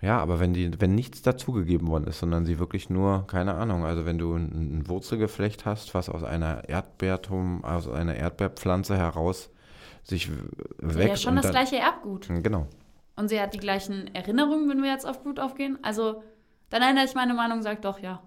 Ja, 0.00 0.18
aber 0.20 0.38
wenn, 0.38 0.54
die, 0.54 0.80
wenn 0.80 0.94
nichts 0.94 1.20
dazugegeben 1.20 1.88
worden 1.88 2.04
ist, 2.06 2.20
sondern 2.20 2.44
sie 2.44 2.60
wirklich 2.60 2.90
nur, 2.90 3.26
keine 3.26 3.54
Ahnung, 3.54 3.84
also 3.84 4.06
wenn 4.06 4.18
du 4.18 4.34
ein, 4.36 4.78
ein 4.78 4.88
Wurzelgeflecht 4.88 5.64
hast, 5.64 5.94
was 5.94 6.08
aus 6.08 6.22
einer 6.22 6.68
Erdbeertum, 6.68 7.64
aus 7.64 7.88
einer 7.88 8.14
Erdbeerpflanze 8.14 8.96
heraus 8.96 9.50
sich 10.04 10.30
wächst. 10.78 11.08
ja 11.08 11.16
schon 11.16 11.30
und 11.30 11.36
das 11.38 11.46
dann- 11.46 11.52
gleiche 11.66 11.76
Erbgut. 11.78 12.28
Genau. 12.28 12.68
Und 13.16 13.30
sie 13.30 13.40
hat 13.40 13.52
die 13.52 13.58
gleichen 13.58 14.14
Erinnerungen, 14.14 14.68
wenn 14.68 14.80
wir 14.80 14.90
jetzt 14.92 15.06
auf 15.08 15.24
Groot 15.24 15.40
aufgehen. 15.40 15.80
Also, 15.82 16.22
dann 16.70 16.82
ändere 16.82 17.04
ich 17.04 17.16
meine 17.16 17.34
Meinung, 17.34 17.62
sag 17.62 17.82
doch 17.82 17.98
ja. 17.98 18.22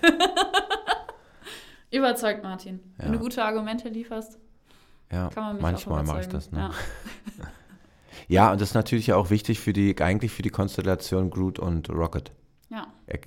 Überzeugt, 1.90 2.42
Martin. 2.42 2.80
Wenn 2.96 3.08
Ja. 3.08 3.12
du 3.12 3.18
gute 3.18 3.44
Argumente 3.44 3.90
lieferst, 3.90 4.38
Ja, 5.12 5.28
kann 5.28 5.42
man 5.44 5.52
mich 5.56 5.62
manchmal 5.62 6.04
mache 6.04 6.20
ich 6.22 6.28
das. 6.28 6.50
Ne? 6.52 6.58
Ja. 6.60 6.70
Ja, 8.26 8.50
und 8.52 8.60
das 8.60 8.70
ist 8.70 8.74
natürlich 8.74 9.12
auch 9.12 9.30
wichtig 9.30 9.60
für 9.60 9.72
die, 9.72 9.96
eigentlich 10.00 10.32
für 10.32 10.42
die 10.42 10.50
Konstellation 10.50 11.30
Groot 11.30 11.58
und 11.58 11.88
Rocket. 11.90 12.32
ja. 12.70 12.86
Er, 13.06 13.20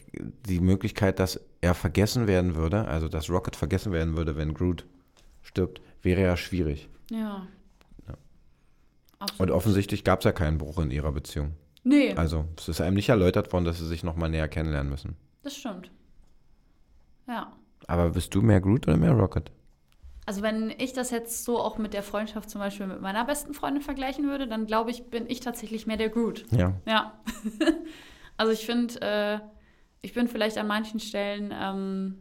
die 0.48 0.60
Möglichkeit, 0.60 1.18
dass 1.20 1.40
er 1.62 1.74
vergessen 1.74 2.28
werden 2.28 2.56
würde, 2.56 2.86
also 2.88 3.08
dass 3.08 3.30
Rocket 3.30 3.56
vergessen 3.56 3.92
werden 3.92 4.16
würde, 4.18 4.36
wenn 4.36 4.54
Groot 4.54 4.86
stirbt, 5.42 5.82
wäre 6.04 6.22
ja 6.22 6.38
schwierig. 6.38 6.90
Ja. 7.10 7.48
Ja. 8.08 8.16
Und 9.38 9.50
offensichtlich 9.52 10.04
gab 10.04 10.20
es 10.20 10.26
ja 10.26 10.32
keinen 10.32 10.58
Bruch 10.58 10.80
in 10.80 10.92
ihrer 10.92 11.12
Beziehung. 11.12 11.54
Nee, 11.84 12.14
Also 12.14 12.46
es 12.58 12.70
ist 12.70 12.82
einem 12.82 12.96
nicht 12.96 13.10
erläutert 13.10 13.52
worden, 13.54 13.66
dass 13.66 13.80
sie 13.80 13.88
sich 13.88 14.04
nochmal 14.04 14.30
näher 14.30 14.48
kennenlernen 14.48 14.92
müssen. 14.92 15.16
das 15.44 15.56
stimmt. 15.56 15.90
Ja. 17.28 17.52
Aber 17.88 18.10
bist 18.12 18.36
du 18.36 18.42
mehr 18.44 18.62
Groot 18.62 18.88
oder 18.88 18.98
mehr 18.98 19.14
Rocket? 19.14 19.52
Also 20.26 20.42
wenn 20.42 20.74
ich 20.78 20.94
das 20.94 21.10
jetzt 21.10 21.44
so 21.44 21.60
auch 21.60 21.78
mit 21.78 21.94
der 21.94 22.04
Freundschaft 22.04 22.50
zum 22.50 22.60
Beispiel 22.62 22.88
mit 22.88 23.02
meiner 23.02 23.26
besten 23.26 23.54
Freundin 23.54 23.82
vergleichen 23.82 24.26
würde, 24.28 24.48
dann 24.48 24.68
glaube 24.68 24.92
ich, 24.92 25.10
bin 25.10 25.30
ich 25.30 25.40
tatsächlich 25.40 25.88
mehr 25.88 25.98
der 25.98 26.10
Groot. 26.10 26.46
Ja. 26.52 26.74
Ja. 26.86 27.20
also 28.38 28.52
ich 28.52 28.66
finde, 28.66 29.02
äh, 29.02 29.40
ich 30.02 30.14
bin 30.14 30.28
vielleicht 30.28 30.58
an 30.58 30.68
manchen 30.68 31.00
Stellen, 31.00 31.54
ähm, 31.54 32.18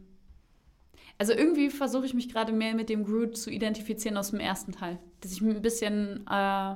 also 1.19 1.33
irgendwie 1.33 1.69
versuche 1.69 2.05
ich 2.07 2.15
mich 2.15 2.29
gerade 2.29 2.51
mehr 2.51 2.73
mit 2.73 2.89
dem 2.89 3.05
Groot 3.05 3.37
zu 3.37 3.51
identifizieren 3.51 4.17
aus 4.17 4.31
dem 4.31 4.39
ersten 4.39 4.71
Teil. 4.71 4.97
Dass 5.19 5.31
ich 5.31 5.41
ein 5.41 5.61
bisschen 5.61 6.25
äh, 6.27 6.75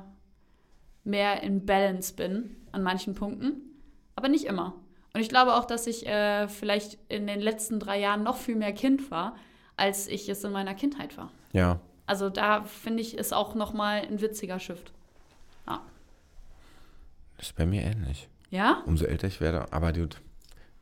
mehr 1.02 1.42
in 1.42 1.66
Balance 1.66 2.14
bin 2.14 2.56
an 2.70 2.84
manchen 2.84 3.14
Punkten, 3.14 3.62
aber 4.14 4.28
nicht 4.28 4.44
immer. 4.44 4.74
Und 5.14 5.20
ich 5.20 5.28
glaube 5.28 5.54
auch, 5.54 5.64
dass 5.64 5.86
ich 5.86 6.06
äh, 6.06 6.46
vielleicht 6.46 6.98
in 7.08 7.26
den 7.26 7.40
letzten 7.40 7.80
drei 7.80 7.98
Jahren 7.98 8.22
noch 8.22 8.36
viel 8.36 8.54
mehr 8.54 8.72
Kind 8.72 9.10
war, 9.10 9.34
als 9.76 10.08
ich 10.08 10.28
es 10.28 10.42
in 10.44 10.52
meiner 10.52 10.74
Kindheit 10.74 11.16
war. 11.16 11.30
Ja. 11.52 11.80
Also 12.06 12.30
da 12.30 12.62
finde 12.64 13.02
ich, 13.02 13.16
ist 13.18 13.32
auch 13.34 13.54
noch 13.54 13.72
mal 13.72 14.00
ein 14.02 14.20
witziger 14.20 14.58
Shift. 14.60 14.92
Das 17.38 17.48
ist 17.48 17.56
bei 17.56 17.66
mir 17.66 17.82
ähnlich. 17.82 18.28
Ja? 18.50 18.82
Umso 18.86 19.04
älter 19.04 19.26
ich 19.26 19.40
werde, 19.40 19.70
aber 19.72 19.92
dude, 19.92 20.16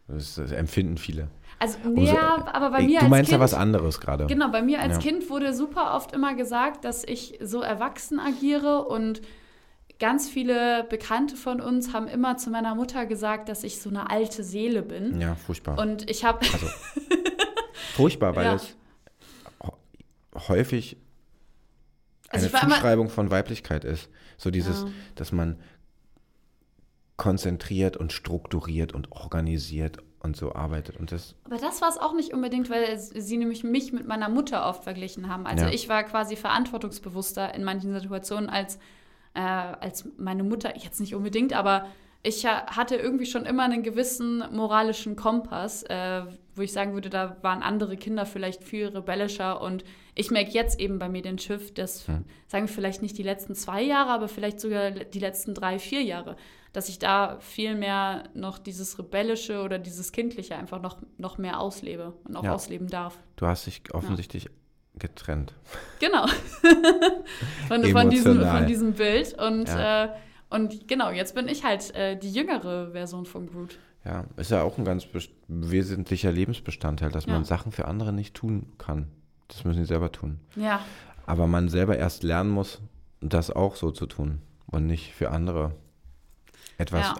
das, 0.06 0.36
das 0.36 0.52
empfinden 0.52 0.98
viele. 0.98 1.28
Also, 1.58 1.78
Umso- 1.84 2.14
ja, 2.14 2.46
aber 2.52 2.70
bei 2.70 2.82
mir 2.82 2.98
du 2.98 3.04
als 3.06 3.10
meinst 3.10 3.30
Kind, 3.30 3.38
ja 3.38 3.44
was 3.44 3.54
anderes 3.54 4.00
gerade. 4.00 4.26
Genau, 4.26 4.48
bei 4.50 4.62
mir 4.62 4.80
als 4.80 4.94
Ja. 4.96 5.00
Kind 5.00 5.30
wurde 5.30 5.54
super 5.54 5.94
oft 5.94 6.12
immer 6.12 6.34
gesagt, 6.34 6.84
dass 6.84 7.04
ich 7.04 7.38
so 7.42 7.60
erwachsen 7.62 8.20
agiere 8.20 8.84
und 8.84 9.22
ganz 9.98 10.28
viele 10.28 10.84
Bekannte 10.84 11.36
von 11.36 11.60
uns 11.60 11.92
haben 11.92 12.06
immer 12.08 12.36
zu 12.36 12.50
meiner 12.50 12.74
Mutter 12.74 13.06
gesagt, 13.06 13.48
dass 13.48 13.64
ich 13.64 13.80
so 13.80 13.88
eine 13.88 14.10
alte 14.10 14.44
Seele 14.44 14.82
bin. 14.82 15.20
Ja, 15.20 15.34
furchtbar. 15.36 15.78
Und 15.78 16.08
ich 16.10 16.24
habe, 16.24 16.40
Also, 16.52 16.66
furchtbar, 17.94 18.36
weil 18.36 18.44
Ja. 18.44 18.54
es 18.54 18.76
häufig 20.48 20.96
Also 22.28 22.48
eine 22.48 22.62
immer- 22.64 22.74
Zuschreibung 22.74 23.08
von 23.10 23.30
Weiblichkeit 23.30 23.84
ist. 23.84 24.08
So 24.36 24.50
dieses, 24.50 24.82
Ja. 24.82 24.88
dass 25.14 25.32
man 25.32 25.58
konzentriert 27.16 27.96
und 27.96 28.12
strukturiert 28.12 28.92
und 28.92 29.12
organisiert 29.12 29.98
und 30.20 30.36
so 30.36 30.52
arbeitet. 30.54 30.96
Und 30.96 31.12
das, 31.12 31.36
aber 31.44 31.58
das 31.58 31.80
war 31.80 31.88
es 31.88 31.98
auch 31.98 32.14
nicht 32.14 32.32
unbedingt, 32.32 32.70
weil 32.70 32.98
sie 32.98 33.36
nämlich 33.36 33.62
mich 33.62 33.92
mit 33.92 34.06
meiner 34.06 34.28
Mutter 34.28 34.66
oft 34.66 34.82
verglichen 34.84 35.28
haben. 35.28 35.46
Also 35.46 35.66
Ja. 35.66 35.70
ich 35.70 35.88
war 35.88 36.02
quasi 36.04 36.34
verantwortungsbewusster 36.34 37.54
in 37.54 37.62
manchen 37.62 37.92
Situationen 37.92 38.48
als, 38.50 38.78
äh, 39.34 39.40
als 39.40 40.08
meine 40.16 40.42
Mutter, 40.42 40.76
jetzt 40.76 40.98
nicht 40.98 41.14
unbedingt, 41.14 41.52
aber 41.52 41.86
ich 42.22 42.46
ha- 42.46 42.66
hatte 42.74 42.96
irgendwie 42.96 43.26
schon 43.26 43.44
immer 43.44 43.64
einen 43.64 43.82
gewissen 43.82 44.42
moralischen 44.50 45.14
Kompass, 45.14 45.82
äh, 45.84 46.22
wo 46.56 46.62
ich 46.62 46.72
sagen 46.72 46.94
würde, 46.94 47.10
da 47.10 47.36
waren 47.42 47.62
andere 47.62 47.96
Kinder 47.96 48.26
vielleicht 48.26 48.64
viel 48.64 48.86
rebellischer 48.88 49.60
und 49.60 49.84
ich 50.14 50.30
merke 50.30 50.50
jetzt 50.52 50.78
eben 50.80 50.98
bei 50.98 51.08
mir 51.08 51.22
den 51.22 51.38
Schiff, 51.38 51.74
dass, 51.74 52.06
Hm. 52.08 52.24
sagen 52.46 52.66
wir 52.68 52.72
vielleicht 52.74 53.02
nicht 53.02 53.18
die 53.18 53.22
letzten 53.24 53.54
zwei 53.54 53.82
Jahre, 53.82 54.10
aber 54.10 54.28
vielleicht 54.28 54.60
sogar 54.60 54.90
die 54.92 55.18
letzten 55.18 55.54
drei, 55.54 55.78
vier 55.78 56.02
Jahre, 56.02 56.36
dass 56.72 56.88
ich 56.88 56.98
da 56.98 57.38
viel 57.40 57.74
mehr 57.74 58.24
noch 58.34 58.58
dieses 58.58 58.98
Rebellische 58.98 59.62
oder 59.62 59.78
dieses 59.78 60.12
Kindliche 60.12 60.56
einfach 60.56 60.80
noch, 60.80 60.98
noch 61.18 61.38
mehr 61.38 61.60
auslebe 61.60 62.14
und 62.24 62.36
auch 62.36 62.44
Ja. 62.44 62.54
ausleben 62.54 62.88
darf. 62.88 63.18
du 63.36 63.46
hast 63.46 63.66
dich 63.66 63.82
offensichtlich 63.92 64.48
getrennt. 64.96 65.54
Genau. 65.98 66.26
von, 67.68 67.84
von, 67.84 68.10
diesem, 68.10 68.40
von 68.44 68.66
diesem 68.66 68.92
Bild. 68.92 69.34
Und, 69.40 69.68
Ja. 69.68 70.04
äh, 70.04 70.08
und 70.50 70.86
genau, 70.88 71.10
jetzt 71.10 71.34
bin 71.34 71.48
ich 71.48 71.64
halt 71.64 71.94
äh, 71.94 72.16
die 72.16 72.30
jüngere 72.32 72.92
Version 72.92 73.26
von 73.26 73.46
Groot. 73.48 73.78
Ja, 74.04 74.24
ist 74.36 74.50
ja 74.50 74.62
auch 74.62 74.76
ein 74.78 74.84
ganz 74.84 75.06
wesentlicher 75.48 76.30
Lebensbestandteil, 76.30 77.10
dass 77.10 77.26
Ja. 77.26 77.32
man 77.32 77.44
Sachen 77.44 77.72
für 77.72 77.86
andere 77.86 78.12
nicht 78.12 78.34
tun 78.34 78.66
kann. 78.78 79.08
Das 79.48 79.64
müssen 79.64 79.80
sie 79.80 79.86
selber 79.88 80.12
tun. 80.12 80.40
Ja, 80.56 80.80
Aber 81.26 81.46
man 81.46 81.68
selber 81.70 81.96
erst 81.96 82.22
lernen 82.22 82.50
muss, 82.50 82.80
das 83.20 83.50
auch 83.50 83.76
so 83.76 83.90
zu 83.90 84.04
tun 84.06 84.42
und 84.66 84.86
nicht 84.86 85.14
für 85.14 85.30
andere 85.30 85.74
etwas 86.76 87.06
ja. 87.06 87.14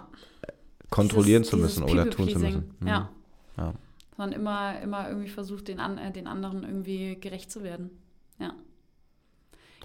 kontrollieren 0.91 1.41
Dieses- 1.41 1.49
zu 1.51 1.57
müssen 1.57 1.83
oder 1.83 2.07
tun 2.11 2.29
zu 2.29 2.37
müssen. 2.39 2.75
Mhm. 2.79 2.87
Ja. 2.87 3.09
Ja. 3.57 3.73
Man 4.17 4.31
immer, 4.31 4.79
immer 4.81 5.09
irgendwie 5.09 5.29
versucht, 5.29 5.67
den, 5.67 5.79
an, 5.79 5.97
äh, 5.97 6.11
den 6.11 6.27
anderen 6.27 6.63
irgendwie 6.63 7.19
gerecht 7.19 7.51
zu 7.51 7.63
werden. 7.63 7.89
Ja. 8.39 8.53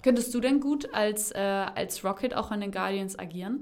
Könntest 0.03 0.33
du 0.35 0.41
denn 0.41 0.61
gut 0.61 0.93
als, 0.95 1.31
äh, 1.33 1.39
als 1.39 2.05
Rocket 2.05 2.35
auch 2.35 2.51
an 2.51 2.61
den 2.61 2.73
Guardians 2.73 3.19
agieren? 3.19 3.61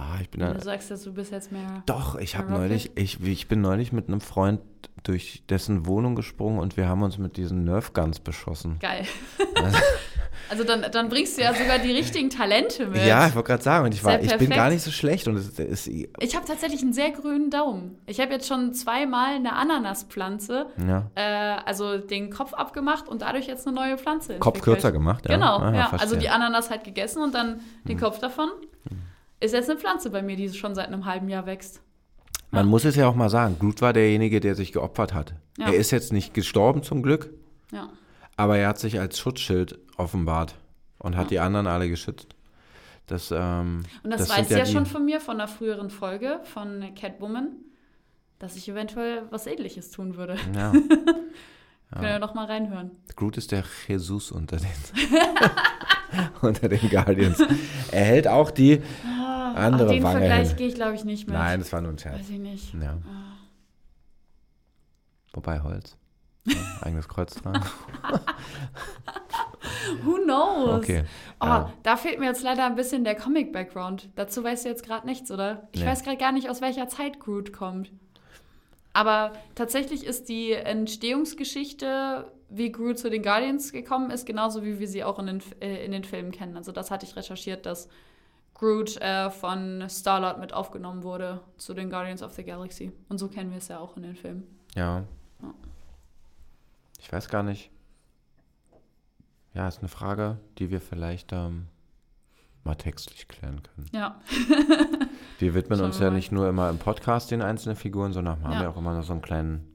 Ah, 0.00 0.18
ich 0.20 0.30
bin 0.30 0.40
da, 0.40 0.52
du 0.54 0.60
sagst, 0.62 0.90
dass 0.92 1.02
du 1.02 1.12
bist 1.12 1.32
jetzt 1.32 1.50
mehr. 1.50 1.82
doch, 1.86 2.14
ich 2.16 2.36
habe 2.36 2.52
neulich, 2.52 2.92
ich, 2.94 3.20
ich 3.20 3.48
bin 3.48 3.60
neulich 3.60 3.92
mit 3.92 4.06
einem 4.08 4.20
Freund 4.20 4.60
durch 5.02 5.42
dessen 5.48 5.86
Wohnung 5.86 6.14
gesprungen 6.14 6.58
und 6.60 6.76
wir 6.76 6.88
haben 6.88 7.02
uns 7.02 7.18
mit 7.18 7.36
diesen 7.36 7.64
Nerf 7.64 7.92
Guns 7.94 8.20
beschossen. 8.20 8.78
Geil. 8.80 9.04
also 10.50 10.62
dann, 10.68 10.84
dann 10.92 11.08
bringst 11.08 11.36
du 11.38 11.42
ja 11.42 11.52
sogar 11.54 11.78
die 11.78 11.90
richtigen 11.92 12.30
Talente 12.30 12.86
mit. 12.86 13.04
Ja, 13.04 13.26
ich 13.26 13.34
wollte 13.34 13.48
gerade 13.48 13.62
sagen, 13.62 13.86
und 13.86 13.94
ich, 13.94 14.04
war, 14.04 14.20
ich 14.20 14.36
bin 14.36 14.50
gar 14.50 14.70
nicht 14.70 14.82
so 14.82 14.90
schlecht 14.90 15.26
und 15.28 15.36
es 15.36 15.58
ist, 15.58 15.86
Ich 15.88 16.36
habe 16.36 16.46
tatsächlich 16.46 16.82
einen 16.82 16.92
sehr 16.92 17.10
grünen 17.10 17.50
Daumen. 17.50 17.96
Ich 18.06 18.20
habe 18.20 18.32
jetzt 18.32 18.46
schon 18.46 18.74
zweimal 18.74 19.34
eine 19.36 19.54
Ananaspflanze, 19.54 20.66
ja, 20.86 21.10
äh, 21.16 21.60
also 21.64 21.98
den 21.98 22.30
Kopf 22.30 22.52
abgemacht 22.54 23.08
und 23.08 23.22
dadurch 23.22 23.46
jetzt 23.46 23.66
eine 23.66 23.74
neue 23.74 23.98
Pflanze 23.98 24.38
Kopf 24.38 24.56
entwickelt. 24.58 24.76
kürzer 24.76 24.92
gemacht. 24.92 25.24
Ja? 25.28 25.34
Genau, 25.34 25.58
Ah, 25.58 25.74
ja. 25.74 25.86
verstehe. 25.88 26.00
Also 26.00 26.16
die 26.16 26.28
Ananas 26.28 26.70
halt 26.70 26.84
gegessen 26.84 27.22
und 27.22 27.34
dann 27.34 27.60
den 27.84 27.92
Hm. 27.98 28.00
Kopf 28.00 28.18
davon. 28.20 28.48
Ist 29.40 29.52
jetzt 29.54 29.70
eine 29.70 29.78
Pflanze 29.78 30.10
bei 30.10 30.22
mir, 30.22 30.36
die 30.36 30.48
schon 30.52 30.74
seit 30.74 30.88
einem 30.88 31.04
halben 31.04 31.28
Jahr 31.28 31.46
wächst. 31.46 31.80
Man 32.50 32.66
muss 32.66 32.84
es 32.84 32.96
ja 32.96 33.06
auch 33.06 33.14
mal 33.14 33.28
sagen, 33.28 33.56
Groot 33.58 33.82
war 33.82 33.92
derjenige, 33.92 34.40
der 34.40 34.54
sich 34.54 34.72
geopfert 34.72 35.12
hat. 35.14 35.34
Ja. 35.58 35.66
Er 35.66 35.74
ist 35.74 35.90
jetzt 35.90 36.12
nicht 36.12 36.32
gestorben 36.34 36.82
zum 36.82 37.02
Glück, 37.02 37.30
Ja. 37.72 37.90
aber 38.36 38.56
er 38.58 38.68
hat 38.68 38.78
sich 38.78 38.98
als 38.98 39.18
Schutzschild 39.18 39.78
offenbart 39.98 40.54
und 40.98 41.16
hat 41.16 41.30
die 41.30 41.40
anderen 41.40 41.66
alle 41.66 41.88
geschützt. 41.90 42.34
Das, 43.06 43.30
ähm, 43.36 43.82
Und 44.02 44.10
das, 44.10 44.26
das 44.26 44.38
weiß 44.38 44.48
ja 44.50 44.64
die- 44.64 44.72
schon 44.72 44.86
von 44.86 45.04
mir, 45.04 45.20
von 45.20 45.34
einer 45.34 45.48
früheren 45.48 45.90
Folge 45.90 46.40
von 46.44 46.82
Catwoman, 46.94 47.48
dass 48.38 48.56
ich 48.56 48.68
eventuell 48.68 49.22
was 49.30 49.46
ähnliches 49.46 49.90
tun 49.90 50.16
würde. 50.16 50.36
Ja. 50.56 50.72
Können 51.92 52.02
wir 52.02 52.18
doch 52.18 52.34
mal 52.34 52.44
reinhören. 52.46 52.90
Groot 53.16 53.38
ist 53.38 53.50
der 53.52 53.64
Jesus 53.86 54.30
unter 54.30 54.56
den, 54.58 54.66
unter 56.42 56.68
den 56.68 56.88
Guardians. 56.90 57.42
Er 57.92 58.04
hält 58.04 58.28
auch 58.28 58.50
die 58.50 58.82
andere 59.58 59.88
Auf 59.88 59.94
den 59.94 60.02
Wange 60.02 60.18
Vergleich 60.20 60.56
gehe 60.56 60.68
ich, 60.68 60.74
glaube 60.74 60.94
ich, 60.94 61.04
nicht 61.04 61.26
mit. 61.26 61.36
Nein, 61.36 61.60
das 61.60 61.72
war 61.72 61.80
nur 61.80 61.92
ein 61.92 61.98
Scherz. 61.98 62.18
Weiß 62.20 62.30
ich 62.30 62.38
nicht. 62.38 62.74
Ja. 62.74 62.98
Wobei 65.32 65.60
Holz. 65.60 65.96
Ja, 66.44 66.56
eigenes 66.82 67.08
Kreuz 67.08 67.34
dran. 67.34 67.62
Who 70.04 70.18
knows? 70.24 70.82
Okay. 70.82 71.04
Oh, 71.40 71.46
ja. 71.46 71.72
da 71.82 71.96
fehlt 71.96 72.18
mir 72.18 72.26
jetzt 72.26 72.42
leider 72.42 72.66
ein 72.66 72.74
bisschen 72.76 73.04
der 73.04 73.14
Comic-Background. 73.14 74.10
Dazu 74.16 74.42
weißt 74.44 74.64
du 74.64 74.68
jetzt 74.68 74.84
gerade 74.84 75.06
nichts, 75.06 75.30
oder? 75.30 75.68
Ich 75.72 75.80
Nee. 75.80 75.86
weiß 75.86 76.02
gerade 76.04 76.16
gar 76.16 76.32
nicht, 76.32 76.48
aus 76.50 76.60
welcher 76.60 76.88
Zeit 76.88 77.20
Groot 77.20 77.52
kommt. 77.52 77.90
Aber 78.92 79.32
tatsächlich 79.54 80.04
ist 80.04 80.28
die 80.28 80.52
Entstehungsgeschichte, 80.52 82.30
wie 82.48 82.72
Groot 82.72 82.98
zu 82.98 83.10
den 83.10 83.22
Guardians 83.22 83.72
gekommen 83.72 84.10
ist, 84.10 84.26
genauso 84.26 84.64
wie 84.64 84.78
wir 84.78 84.88
sie 84.88 85.04
auch 85.04 85.18
in 85.18 85.26
den, 85.26 85.42
äh, 85.60 85.84
in 85.84 85.92
den 85.92 86.04
Filmen 86.04 86.32
kennen. 86.32 86.56
Also 86.56 86.72
das 86.72 86.90
hatte 86.90 87.06
ich 87.06 87.16
recherchiert, 87.16 87.66
dass 87.66 87.88
Groot 88.58 88.96
äh, 89.00 89.30
von 89.30 89.84
Star-Lord 89.88 90.38
mit 90.40 90.52
aufgenommen 90.52 91.02
wurde 91.04 91.40
zu 91.56 91.74
den 91.74 91.90
Guardians 91.90 92.22
of 92.22 92.32
the 92.32 92.44
Galaxy. 92.44 92.92
Und 93.08 93.18
so 93.18 93.28
kennen 93.28 93.50
wir 93.50 93.58
es 93.58 93.68
ja 93.68 93.78
auch 93.78 93.96
in 93.96 94.02
den 94.02 94.16
Filmen. 94.16 94.44
Ja. 94.74 95.04
Ja. 95.42 95.54
Ich 96.98 97.10
weiß 97.12 97.28
gar 97.28 97.42
nicht. 97.44 97.70
Ja, 99.54 99.68
ist 99.68 99.78
eine 99.78 99.88
Frage, 99.88 100.38
die 100.58 100.70
wir 100.70 100.80
vielleicht 100.80 101.32
ähm, 101.32 101.68
mal 102.64 102.74
textlich 102.74 103.28
klären 103.28 103.62
können. 103.62 103.88
Ja, 103.92 104.20
Wir 105.38 105.54
widmen 105.54 105.80
uns 105.80 106.00
ja 106.00 106.10
nicht 106.10 106.32
nur 106.32 106.48
immer 106.48 106.68
im 106.68 106.78
Podcast 106.78 107.30
den 107.30 107.42
einzelnen 107.42 107.76
Figuren, 107.76 108.12
sondern 108.12 108.42
haben 108.42 108.52
Ja. 108.54 108.62
ja 108.64 108.68
auch 108.70 108.76
immer 108.76 108.92
noch 108.94 109.04
so 109.04 109.12
einen 109.12 109.22
kleinen, 109.22 109.72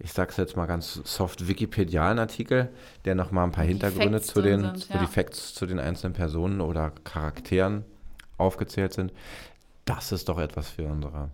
ich 0.00 0.12
sag's 0.12 0.36
jetzt 0.36 0.56
mal 0.56 0.66
ganz 0.66 0.94
soft, 1.04 1.46
wikipedialen 1.46 2.18
Artikel, 2.18 2.70
der 3.04 3.14
nochmal 3.14 3.44
ein 3.44 3.52
paar 3.52 3.64
Die 3.64 3.70
Hintergründe 3.70 4.18
Facts 4.18 4.32
zu 4.34 4.42
den, 4.42 4.60
sind, 4.62 4.90
wo 4.90 4.98
die 4.98 5.04
ja. 5.04 5.06
Facts 5.10 5.54
zu 5.54 5.66
den 5.66 5.78
einzelnen 5.78 6.14
Personen 6.14 6.60
oder 6.60 6.90
Charakteren 7.04 7.84
aufgezählt 8.38 8.92
sind. 8.94 9.12
Das 9.84 10.12
ist 10.12 10.28
doch 10.28 10.38
etwas 10.38 10.70
für 10.70 10.86
unsere 10.86 11.30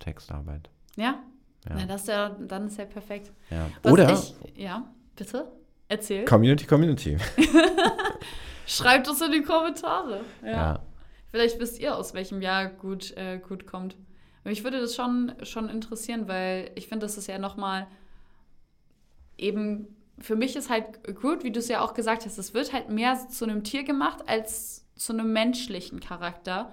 Textarbeit. 0.00 0.68
ja. 0.96 1.18
Ja. 1.66 1.76
Na, 1.76 1.86
das 1.86 2.02
ist 2.02 2.08
ja, 2.08 2.28
dann 2.28 2.66
ist 2.66 2.76
ja 2.76 2.84
perfekt. 2.84 3.32
ja. 3.48 3.70
Oder 3.90 4.12
Ich, 4.12 4.34
ja, 4.54 4.84
bitte? 5.16 5.50
Erzähl. 5.88 6.26
Community, 6.26 6.66
Community. 6.66 7.16
Schreibt 8.66 9.08
es 9.08 9.20
in 9.22 9.32
die 9.32 9.42
Kommentare. 9.42 10.20
Ja. 10.42 10.50
Ja. 10.50 10.82
Vielleicht 11.30 11.58
wisst 11.58 11.80
ihr, 11.80 11.96
aus 11.96 12.12
welchem 12.12 12.42
Jahr 12.42 12.66
gut, 12.66 13.16
äh, 13.16 13.38
gut 13.38 13.66
kommt. 13.66 13.96
Mich 14.44 14.62
würde 14.62 14.78
das 14.78 14.94
schon, 14.94 15.32
schon 15.42 15.70
interessieren, 15.70 16.28
weil 16.28 16.70
ich 16.74 16.86
finde, 16.86 17.06
das 17.06 17.16
ist 17.16 17.28
ja 17.28 17.38
nochmal 17.38 17.86
eben, 19.38 19.88
für 20.18 20.36
mich 20.36 20.54
ist 20.56 20.70
halt 20.70 21.16
gut, 21.20 21.42
wie 21.44 21.50
du 21.52 21.58
es 21.58 21.68
ja 21.68 21.80
auch 21.82 21.94
gesagt 21.94 22.24
hast, 22.24 22.38
es 22.38 22.54
wird 22.54 22.72
halt 22.72 22.88
mehr 22.88 23.16
zu 23.28 23.44
einem 23.44 23.64
Tier 23.64 23.84
gemacht 23.84 24.28
als 24.28 24.86
zu 24.94 25.12
einem 25.12 25.32
menschlichen 25.32 26.00
Charakter. 26.00 26.70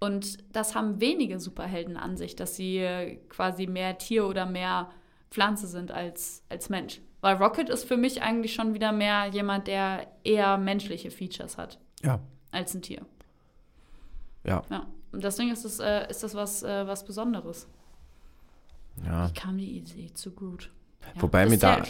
Und 0.00 0.38
das 0.54 0.74
haben 0.74 1.00
wenige 1.00 1.40
Superhelden 1.40 1.96
an 1.96 2.16
sich, 2.16 2.36
dass 2.36 2.56
sie 2.56 2.78
äh, 2.78 3.16
quasi 3.30 3.66
mehr 3.66 3.96
Tier 3.96 4.26
oder 4.26 4.44
mehr 4.44 4.90
Pflanze 5.30 5.66
sind 5.66 5.90
als, 5.92 6.42
als 6.50 6.68
Mensch. 6.68 7.00
Weil 7.22 7.36
Rocket 7.36 7.70
ist 7.70 7.84
für 7.84 7.96
mich 7.96 8.20
eigentlich 8.22 8.52
schon 8.52 8.74
wieder 8.74 8.92
mehr 8.92 9.26
jemand, 9.28 9.66
der 9.66 10.06
eher 10.24 10.58
menschliche 10.58 11.10
Features 11.10 11.56
hat 11.56 11.78
Ja. 12.02 12.20
als 12.50 12.74
ein 12.74 12.82
Tier. 12.82 13.06
Ja. 14.44 14.62
Ja. 14.68 14.86
Und 15.10 15.24
deswegen 15.24 15.50
ist 15.50 15.64
das, 15.64 15.78
äh, 15.78 16.06
ist 16.10 16.22
das 16.22 16.34
was, 16.34 16.62
äh, 16.62 16.86
was 16.86 17.04
Besonderes. 17.06 17.66
ja. 19.06 19.28
Wie 19.28 19.32
kam 19.32 19.56
die 19.56 19.78
Idee 19.78 20.12
zu 20.12 20.32
gut? 20.32 20.70
Ja, 21.14 21.22
Wobei, 21.22 21.46
mir 21.46 21.58
da, 21.58 21.82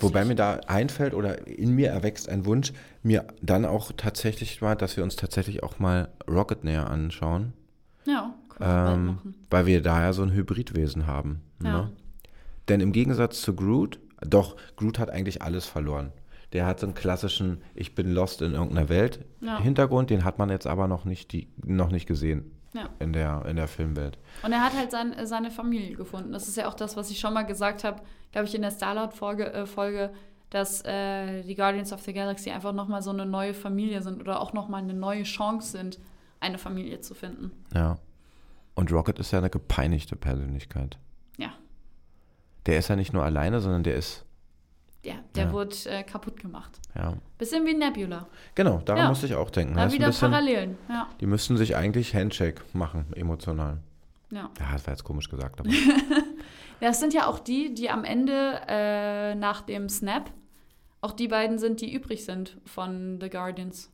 wobei 0.00 0.24
mir 0.24 0.34
da 0.34 0.60
einfällt 0.66 1.14
oder 1.14 1.46
in 1.46 1.74
mir 1.74 1.88
erwächst 1.88 2.28
ein 2.28 2.44
Wunsch, 2.46 2.72
mir 3.02 3.26
dann 3.42 3.64
auch 3.64 3.92
tatsächlich 3.96 4.60
mal, 4.60 4.74
dass 4.74 4.96
wir 4.96 5.04
uns 5.04 5.16
tatsächlich 5.16 5.62
auch 5.62 5.78
mal 5.78 6.08
Rocket 6.28 6.64
näher 6.64 6.88
anschauen, 6.88 7.52
Ja, 8.04 8.34
bald 8.58 8.98
ähm, 8.98 9.18
weil 9.50 9.66
wir 9.66 9.82
da 9.82 10.02
ja 10.02 10.12
so 10.12 10.22
ein 10.22 10.32
Hybridwesen 10.32 11.06
haben. 11.06 11.42
Ja. 11.62 11.72
Ne? 11.72 11.92
Denn 12.68 12.80
im 12.80 12.92
Gegensatz 12.92 13.42
zu 13.42 13.54
Groot, 13.54 13.98
doch, 14.20 14.56
Groot 14.76 14.98
hat 14.98 15.10
eigentlich 15.10 15.42
alles 15.42 15.66
verloren. 15.66 16.12
Der 16.52 16.66
hat 16.66 16.80
so 16.80 16.86
einen 16.86 16.94
klassischen 16.94 17.62
Ich 17.74 17.94
bin 17.94 18.12
lost 18.12 18.42
in 18.42 18.54
irgendeiner 18.54 18.88
Welt 18.88 19.24
Ja. 19.40 19.60
Hintergrund, 19.60 20.10
den 20.10 20.24
hat 20.24 20.38
man 20.38 20.50
jetzt 20.50 20.66
aber 20.66 20.88
noch 20.88 21.04
nicht, 21.04 21.32
die, 21.32 21.48
noch 21.64 21.90
nicht 21.90 22.06
gesehen 22.06 22.50
Ja. 22.72 22.88
in 23.00 23.12
der, 23.12 23.44
in 23.46 23.56
der 23.56 23.66
Filmwelt. 23.66 24.16
Und 24.44 24.52
er 24.52 24.62
hat 24.62 24.74
halt 24.76 24.92
sein, 24.92 25.12
äh, 25.12 25.26
seine 25.26 25.50
Familie 25.50 25.96
gefunden. 25.96 26.32
Das 26.32 26.46
ist 26.46 26.56
ja 26.56 26.68
auch 26.68 26.74
das, 26.74 26.96
was 26.96 27.10
ich 27.10 27.18
schon 27.18 27.34
mal 27.34 27.42
gesagt 27.42 27.82
habe, 27.82 28.00
glaube 28.30 28.46
ich, 28.46 28.54
in 28.54 28.62
der 28.62 28.70
Star-Lord-Folge, 28.70 29.52
äh, 29.52 29.66
Folge, 29.66 30.12
dass 30.50 30.84
äh, 30.84 31.42
die 31.42 31.54
Guardians 31.54 31.92
of 31.92 32.02
the 32.02 32.12
Galaxy 32.12 32.50
einfach 32.50 32.72
nochmal 32.72 33.02
so 33.02 33.10
eine 33.10 33.26
neue 33.26 33.54
Familie 33.54 34.02
sind 34.02 34.20
oder 34.20 34.40
auch 34.40 34.52
nochmal 34.52 34.82
eine 34.82 34.94
neue 34.94 35.22
Chance 35.22 35.72
sind, 35.72 35.98
eine 36.40 36.58
Familie 36.58 37.00
zu 37.00 37.14
finden. 37.14 37.52
Ja. 37.74 37.98
Und 38.74 38.92
Rocket 38.92 39.18
ist 39.18 39.30
ja 39.30 39.38
eine 39.38 39.50
gepeinigte 39.50 40.16
Persönlichkeit. 40.16 40.98
Ja. 41.38 41.52
Der 42.66 42.78
ist 42.78 42.88
ja 42.88 42.96
nicht 42.96 43.12
nur 43.12 43.24
alleine, 43.24 43.60
sondern 43.60 43.82
der 43.82 43.94
ist, 43.96 44.24
Ja, 45.02 45.14
der 45.34 45.46
Ja. 45.46 45.52
wurde 45.52 45.74
äh, 45.86 46.02
kaputt 46.02 46.38
gemacht. 46.40 46.78
ja. 46.94 47.14
Bisschen 47.38 47.64
wie 47.64 47.72
Nebula. 47.74 48.26
Genau, 48.54 48.78
daran 48.84 49.04
Ja. 49.04 49.08
musste 49.08 49.24
ich 49.26 49.34
auch 49.34 49.48
denken. 49.50 49.74
Da 49.74 49.84
Das 49.84 49.92
ein 49.92 49.98
wieder 49.98 50.08
bisschen, 50.08 50.30
Parallelen. 50.30 50.76
Ja. 50.90 51.08
die 51.20 51.26
müssten 51.26 51.56
sich 51.56 51.74
eigentlich 51.74 52.14
Handshake 52.14 52.62
machen, 52.74 53.06
emotional. 53.16 53.78
ja. 54.30 54.50
Ja, 54.60 54.72
das 54.72 54.86
war 54.86 54.92
jetzt 54.94 55.04
komisch 55.04 55.28
gesagt, 55.30 55.58
aber 55.60 55.70
Das 56.80 56.98
sind 57.00 57.12
ja 57.14 57.26
auch 57.26 57.38
die, 57.38 57.74
die 57.74 57.88
am 57.90 58.04
Ende 58.04 58.60
äh, 58.68 59.34
nach 59.34 59.60
dem 59.62 59.88
Snap 59.88 60.30
auch 61.02 61.12
die 61.12 61.28
beiden 61.28 61.58
sind, 61.58 61.80
die 61.80 61.92
übrig 61.94 62.24
sind 62.26 62.58
von 62.66 63.18
The 63.20 63.30
Guardians. 63.30 63.90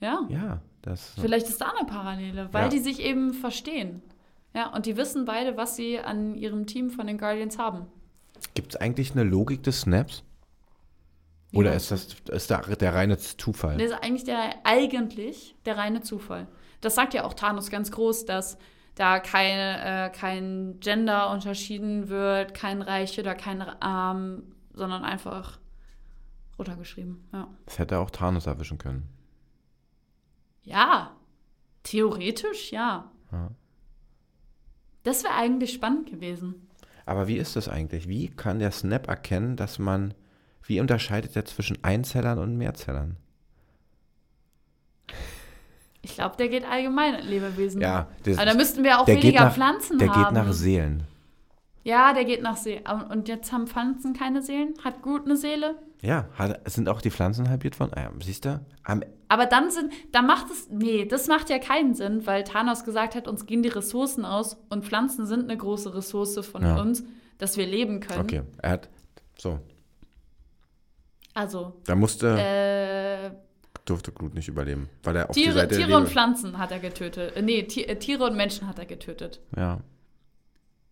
Ja, 0.00 0.26
ja, 0.28 0.60
das 0.82 1.14
vielleicht 1.20 1.48
ist 1.48 1.60
da 1.60 1.70
eine 1.78 1.86
Parallele, 1.86 2.48
weil 2.52 2.64
Ja. 2.64 2.68
die 2.68 2.78
sich 2.80 3.00
eben 3.00 3.32
verstehen. 3.34 4.02
Ja, 4.54 4.68
und 4.74 4.84
die 4.86 4.96
wissen 4.96 5.24
beide, 5.24 5.56
was 5.56 5.76
sie 5.76 5.98
an 6.00 6.34
ihrem 6.34 6.66
Team 6.66 6.90
von 6.90 7.06
den 7.06 7.16
Guardians 7.18 7.58
haben. 7.58 7.86
Gibt 8.54 8.74
es 8.74 8.80
eigentlich 8.80 9.12
eine 9.12 9.24
Logik 9.24 9.62
des 9.62 9.82
Snaps? 9.82 10.22
Oder 11.52 11.70
meinst 11.70 11.92
ist 11.92 12.28
das 12.28 12.36
ist 12.36 12.50
da 12.50 12.60
der 12.60 12.94
reine 12.94 13.18
Zufall? 13.18 13.76
Das 13.76 13.88
ist 13.90 14.02
eigentlich 14.02 14.24
der, 14.24 14.54
eigentlich 14.64 15.54
der 15.66 15.76
reine 15.76 16.00
Zufall. 16.00 16.48
Das 16.80 16.94
sagt 16.94 17.14
ja 17.14 17.24
auch 17.24 17.34
Thanos 17.34 17.70
ganz 17.70 17.90
groß, 17.92 18.24
dass 18.24 18.56
da 18.94 19.20
keine, 19.20 20.06
äh, 20.06 20.10
kein 20.10 20.80
Gender 20.80 21.30
unterschieden 21.30 22.08
wird, 22.08 22.54
kein 22.54 22.82
Reich 22.82 23.18
oder 23.18 23.34
kein 23.34 23.62
Arm, 23.62 24.42
sondern 24.72 25.04
einfach 25.04 25.58
runtergeschrieben. 26.58 27.28
Ja. 27.32 27.48
Das 27.66 27.78
hätte 27.78 27.98
auch 27.98 28.10
Thanos 28.10 28.46
erwischen 28.46 28.78
können. 28.78 29.08
ja, 30.62 31.16
theoretisch 31.82 32.72
ja. 32.72 33.10
Ja. 33.30 33.50
Das 35.02 35.24
wäre 35.24 35.34
eigentlich 35.34 35.72
spannend 35.72 36.08
gewesen. 36.08 36.68
Aber 37.06 37.26
wie 37.28 37.36
ist 37.36 37.56
das 37.56 37.68
eigentlich? 37.68 38.08
Wie 38.08 38.28
kann 38.28 38.58
der 38.58 38.70
Snap 38.70 39.08
erkennen, 39.08 39.56
dass 39.56 39.78
man, 39.78 40.14
wie 40.64 40.80
unterscheidet 40.80 41.34
er 41.36 41.44
zwischen 41.44 41.82
Einzellern 41.82 42.38
und 42.38 42.56
Mehrzellern? 42.56 43.16
Ich 46.04 46.14
glaube, 46.14 46.36
der 46.36 46.48
geht 46.48 46.64
allgemein 46.64 47.14
an 47.14 47.24
Lebewesen. 47.26 47.80
Ja, 47.80 48.08
das, 48.24 48.36
Aber 48.38 48.46
da 48.46 48.54
müssten 48.54 48.82
wir 48.82 49.00
auch 49.00 49.04
der 49.04 49.22
weniger 49.22 49.44
nach- 49.44 49.54
Pflanzen 49.54 49.98
der 49.98 50.10
haben. 50.12 50.22
geht 50.24 50.32
nach 50.44 50.52
Seelen. 50.52 51.04
ja, 51.84 52.12
der 52.12 52.24
geht 52.24 52.42
nach 52.42 52.56
Seelen. 52.56 52.84
Und 53.10 53.28
jetzt 53.28 53.52
haben 53.52 53.66
Pflanzen 53.68 54.12
keine 54.12 54.42
Seelen? 54.42 54.74
Hat 54.84 55.02
Groot 55.02 55.24
eine 55.26 55.36
Seele? 55.36 55.76
Ja, 56.02 56.28
hat, 56.34 56.68
sind 56.68 56.88
auch 56.88 57.00
die 57.00 57.12
Pflanzen 57.12 57.48
halbiert 57.48 57.76
von? 57.76 57.92
Ah, 57.94 58.00
ja, 58.02 58.10
siehst 58.20 58.44
du? 58.44 58.60
Am, 58.82 59.02
Aber 59.28 59.46
dann 59.46 59.70
sind, 59.70 59.92
da 60.10 60.20
macht 60.20 60.50
es, 60.50 60.68
nee, 60.68 61.04
das 61.06 61.28
macht 61.28 61.48
ja 61.48 61.58
keinen 61.60 61.94
Sinn, 61.94 62.26
weil 62.26 62.42
Thanos 62.42 62.84
gesagt 62.84 63.14
hat, 63.14 63.28
uns 63.28 63.46
gehen 63.46 63.62
die 63.62 63.68
Ressourcen 63.68 64.24
aus 64.24 64.56
und 64.68 64.84
Pflanzen 64.84 65.26
sind 65.26 65.44
eine 65.44 65.56
große 65.56 65.94
Ressource 65.94 66.44
von 66.44 66.62
Ja. 66.62 66.80
uns, 66.80 67.04
dass 67.38 67.56
wir 67.56 67.66
leben 67.66 68.00
können. 68.00 68.20
okay, 68.20 68.42
er 68.60 68.70
hat, 68.70 68.88
so, 69.38 69.60
Also, 71.34 71.72
da 71.86 71.94
musste, 71.94 72.36
äh, 72.36 73.30
durfte 73.84 74.10
Groot 74.12 74.34
nicht 74.34 74.48
überleben, 74.48 74.88
weil 75.04 75.16
er 75.16 75.30
auf 75.30 75.34
die 75.36 75.42
Tiere, 75.42 75.54
Seite 75.54 75.76
der 75.76 75.86
Tiere 75.86 75.96
und 75.98 76.08
Pflanzen 76.08 76.58
hat 76.58 76.72
er 76.72 76.78
getötet. 76.80 77.36
Äh, 77.36 77.42
nee, 77.42 77.60
äh, 77.60 77.96
Tiere 77.96 78.24
und 78.24 78.36
Menschen 78.36 78.66
hat 78.68 78.78
er 78.78 78.86
getötet. 78.86 79.40
Ja, 79.56 79.80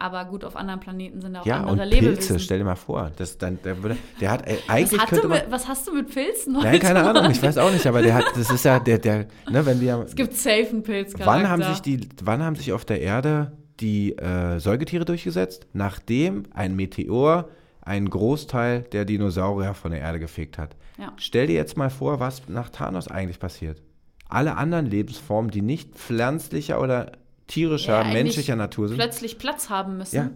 Aber 0.00 0.24
gut, 0.24 0.46
auf 0.46 0.56
anderen 0.56 0.80
Planeten 0.80 1.20
sind 1.20 1.36
auch 1.36 1.44
ja 1.44 1.60
und 1.60 1.78
andere 1.78 1.90
Pilze, 1.90 2.04
Lebewesen. 2.06 2.38
stell 2.38 2.58
dir 2.58 2.64
mal 2.64 2.74
vor, 2.74 3.12
das, 3.16 3.36
dann, 3.36 3.58
der, 3.62 3.82
würde, 3.82 3.98
der 4.18 4.30
hat, 4.30 4.48
äh, 4.48 4.54
was, 4.54 4.68
eigentlich 4.70 5.00
hat 5.00 5.08
könnte 5.10 5.28
man, 5.28 5.42
mit, 5.42 5.50
was 5.50 5.68
hast 5.68 5.86
du 5.86 5.92
mit 5.92 6.10
Pilzen 6.10 6.56
heute? 6.56 6.66
nein, 6.66 6.80
keine 6.80 7.02
Ahnung, 7.04 7.30
ich 7.30 7.42
weiß 7.42 7.58
auch 7.58 7.70
nicht, 7.70 7.86
aber 7.86 8.00
der 8.00 8.14
hat, 8.14 8.24
das 8.34 8.50
ist 8.50 8.64
ja, 8.64 8.80
der, 8.80 8.96
der, 8.96 9.26
ne, 9.50 9.66
wenn 9.66 9.78
wir, 9.78 10.02
Es 10.06 10.16
gibt 10.16 10.32
safe 10.32 10.68
einen 10.70 10.82
Pilzcharakter. 10.82 11.26
wann 11.26 11.50
haben 11.50 11.62
sich 11.62 11.80
die, 11.80 12.08
wann 12.22 12.42
haben 12.42 12.56
sich 12.56 12.72
auf 12.72 12.86
der 12.86 13.02
Erde 13.02 13.52
die 13.80 14.16
äh, 14.16 14.58
Säugetiere 14.58 15.04
durchgesetzt? 15.04 15.66
Nachdem 15.74 16.44
ein 16.54 16.74
Meteor 16.76 17.50
einen 17.82 18.08
Großteil 18.08 18.82
der 18.92 19.04
Dinosaurier 19.04 19.74
von 19.74 19.90
der 19.90 20.00
Erde 20.00 20.18
gefegt 20.18 20.56
hat. 20.56 20.76
Ja. 20.98 21.12
Stell 21.16 21.46
dir 21.46 21.56
jetzt 21.56 21.76
mal 21.76 21.90
vor, 21.90 22.20
was 22.20 22.48
nach 22.48 22.70
Thanos 22.70 23.08
eigentlich 23.08 23.38
passiert. 23.38 23.82
Alle 24.30 24.56
anderen 24.56 24.86
Lebensformen, 24.86 25.50
die 25.50 25.60
nicht 25.60 25.94
pflanzlicher 25.94 26.80
oder 26.80 27.12
tierischer, 27.50 28.02
Ja, 28.02 28.12
menschlicher 28.12 28.56
Natur 28.56 28.88
sind, 28.88 28.96
plötzlich 28.96 29.38
Platz 29.38 29.68
haben 29.68 29.98
müssen, 29.98 30.16
Ja. 30.16 30.30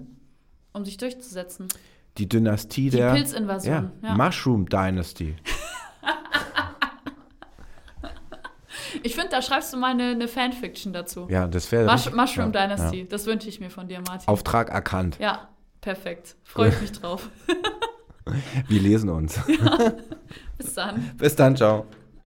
um 0.73 0.85
sich 0.85 0.97
durchzusetzen. 0.97 1.69
Die 2.19 2.29
Dynastie 2.29 2.91
Die 2.91 2.97
der 2.99 3.13
Pilzinvasion. 3.15 3.91
ja. 4.03 4.15
Mushroom 4.15 4.69
Dynasty. 4.69 5.37
Ich 9.03 9.15
finde, 9.15 9.31
da 9.31 9.43
schreibst 9.43 9.73
du 9.73 9.77
mal 9.77 9.91
eine, 9.91 10.11
eine 10.11 10.29
Fanfiction 10.29 10.93
dazu. 10.93 11.27
Ja, 11.29 11.47
das 11.47 11.71
wäre 11.73 11.85
Mush 11.91 12.11
Mushroom 12.13 12.53
Dynasty. 12.53 13.07
Das 13.09 13.27
wünsche 13.27 13.49
ich 13.49 13.61
mir 13.61 13.69
von 13.71 13.87
dir, 13.89 14.01
Martin. 14.01 14.29
Auftrag 14.29 14.71
erkannt. 14.71 15.19
ja, 15.21 15.49
perfekt. 15.81 16.37
Freue 16.45 16.71
ich 16.71 16.81
mich 16.81 16.93
drauf. 16.93 17.29
Wir 18.69 18.81
lesen 18.81 19.11
uns. 19.11 19.39
Bis 20.59 20.75
dann. 20.75 21.11
Bis 21.19 21.37
dann, 21.37 21.57
ciao. 21.57 21.87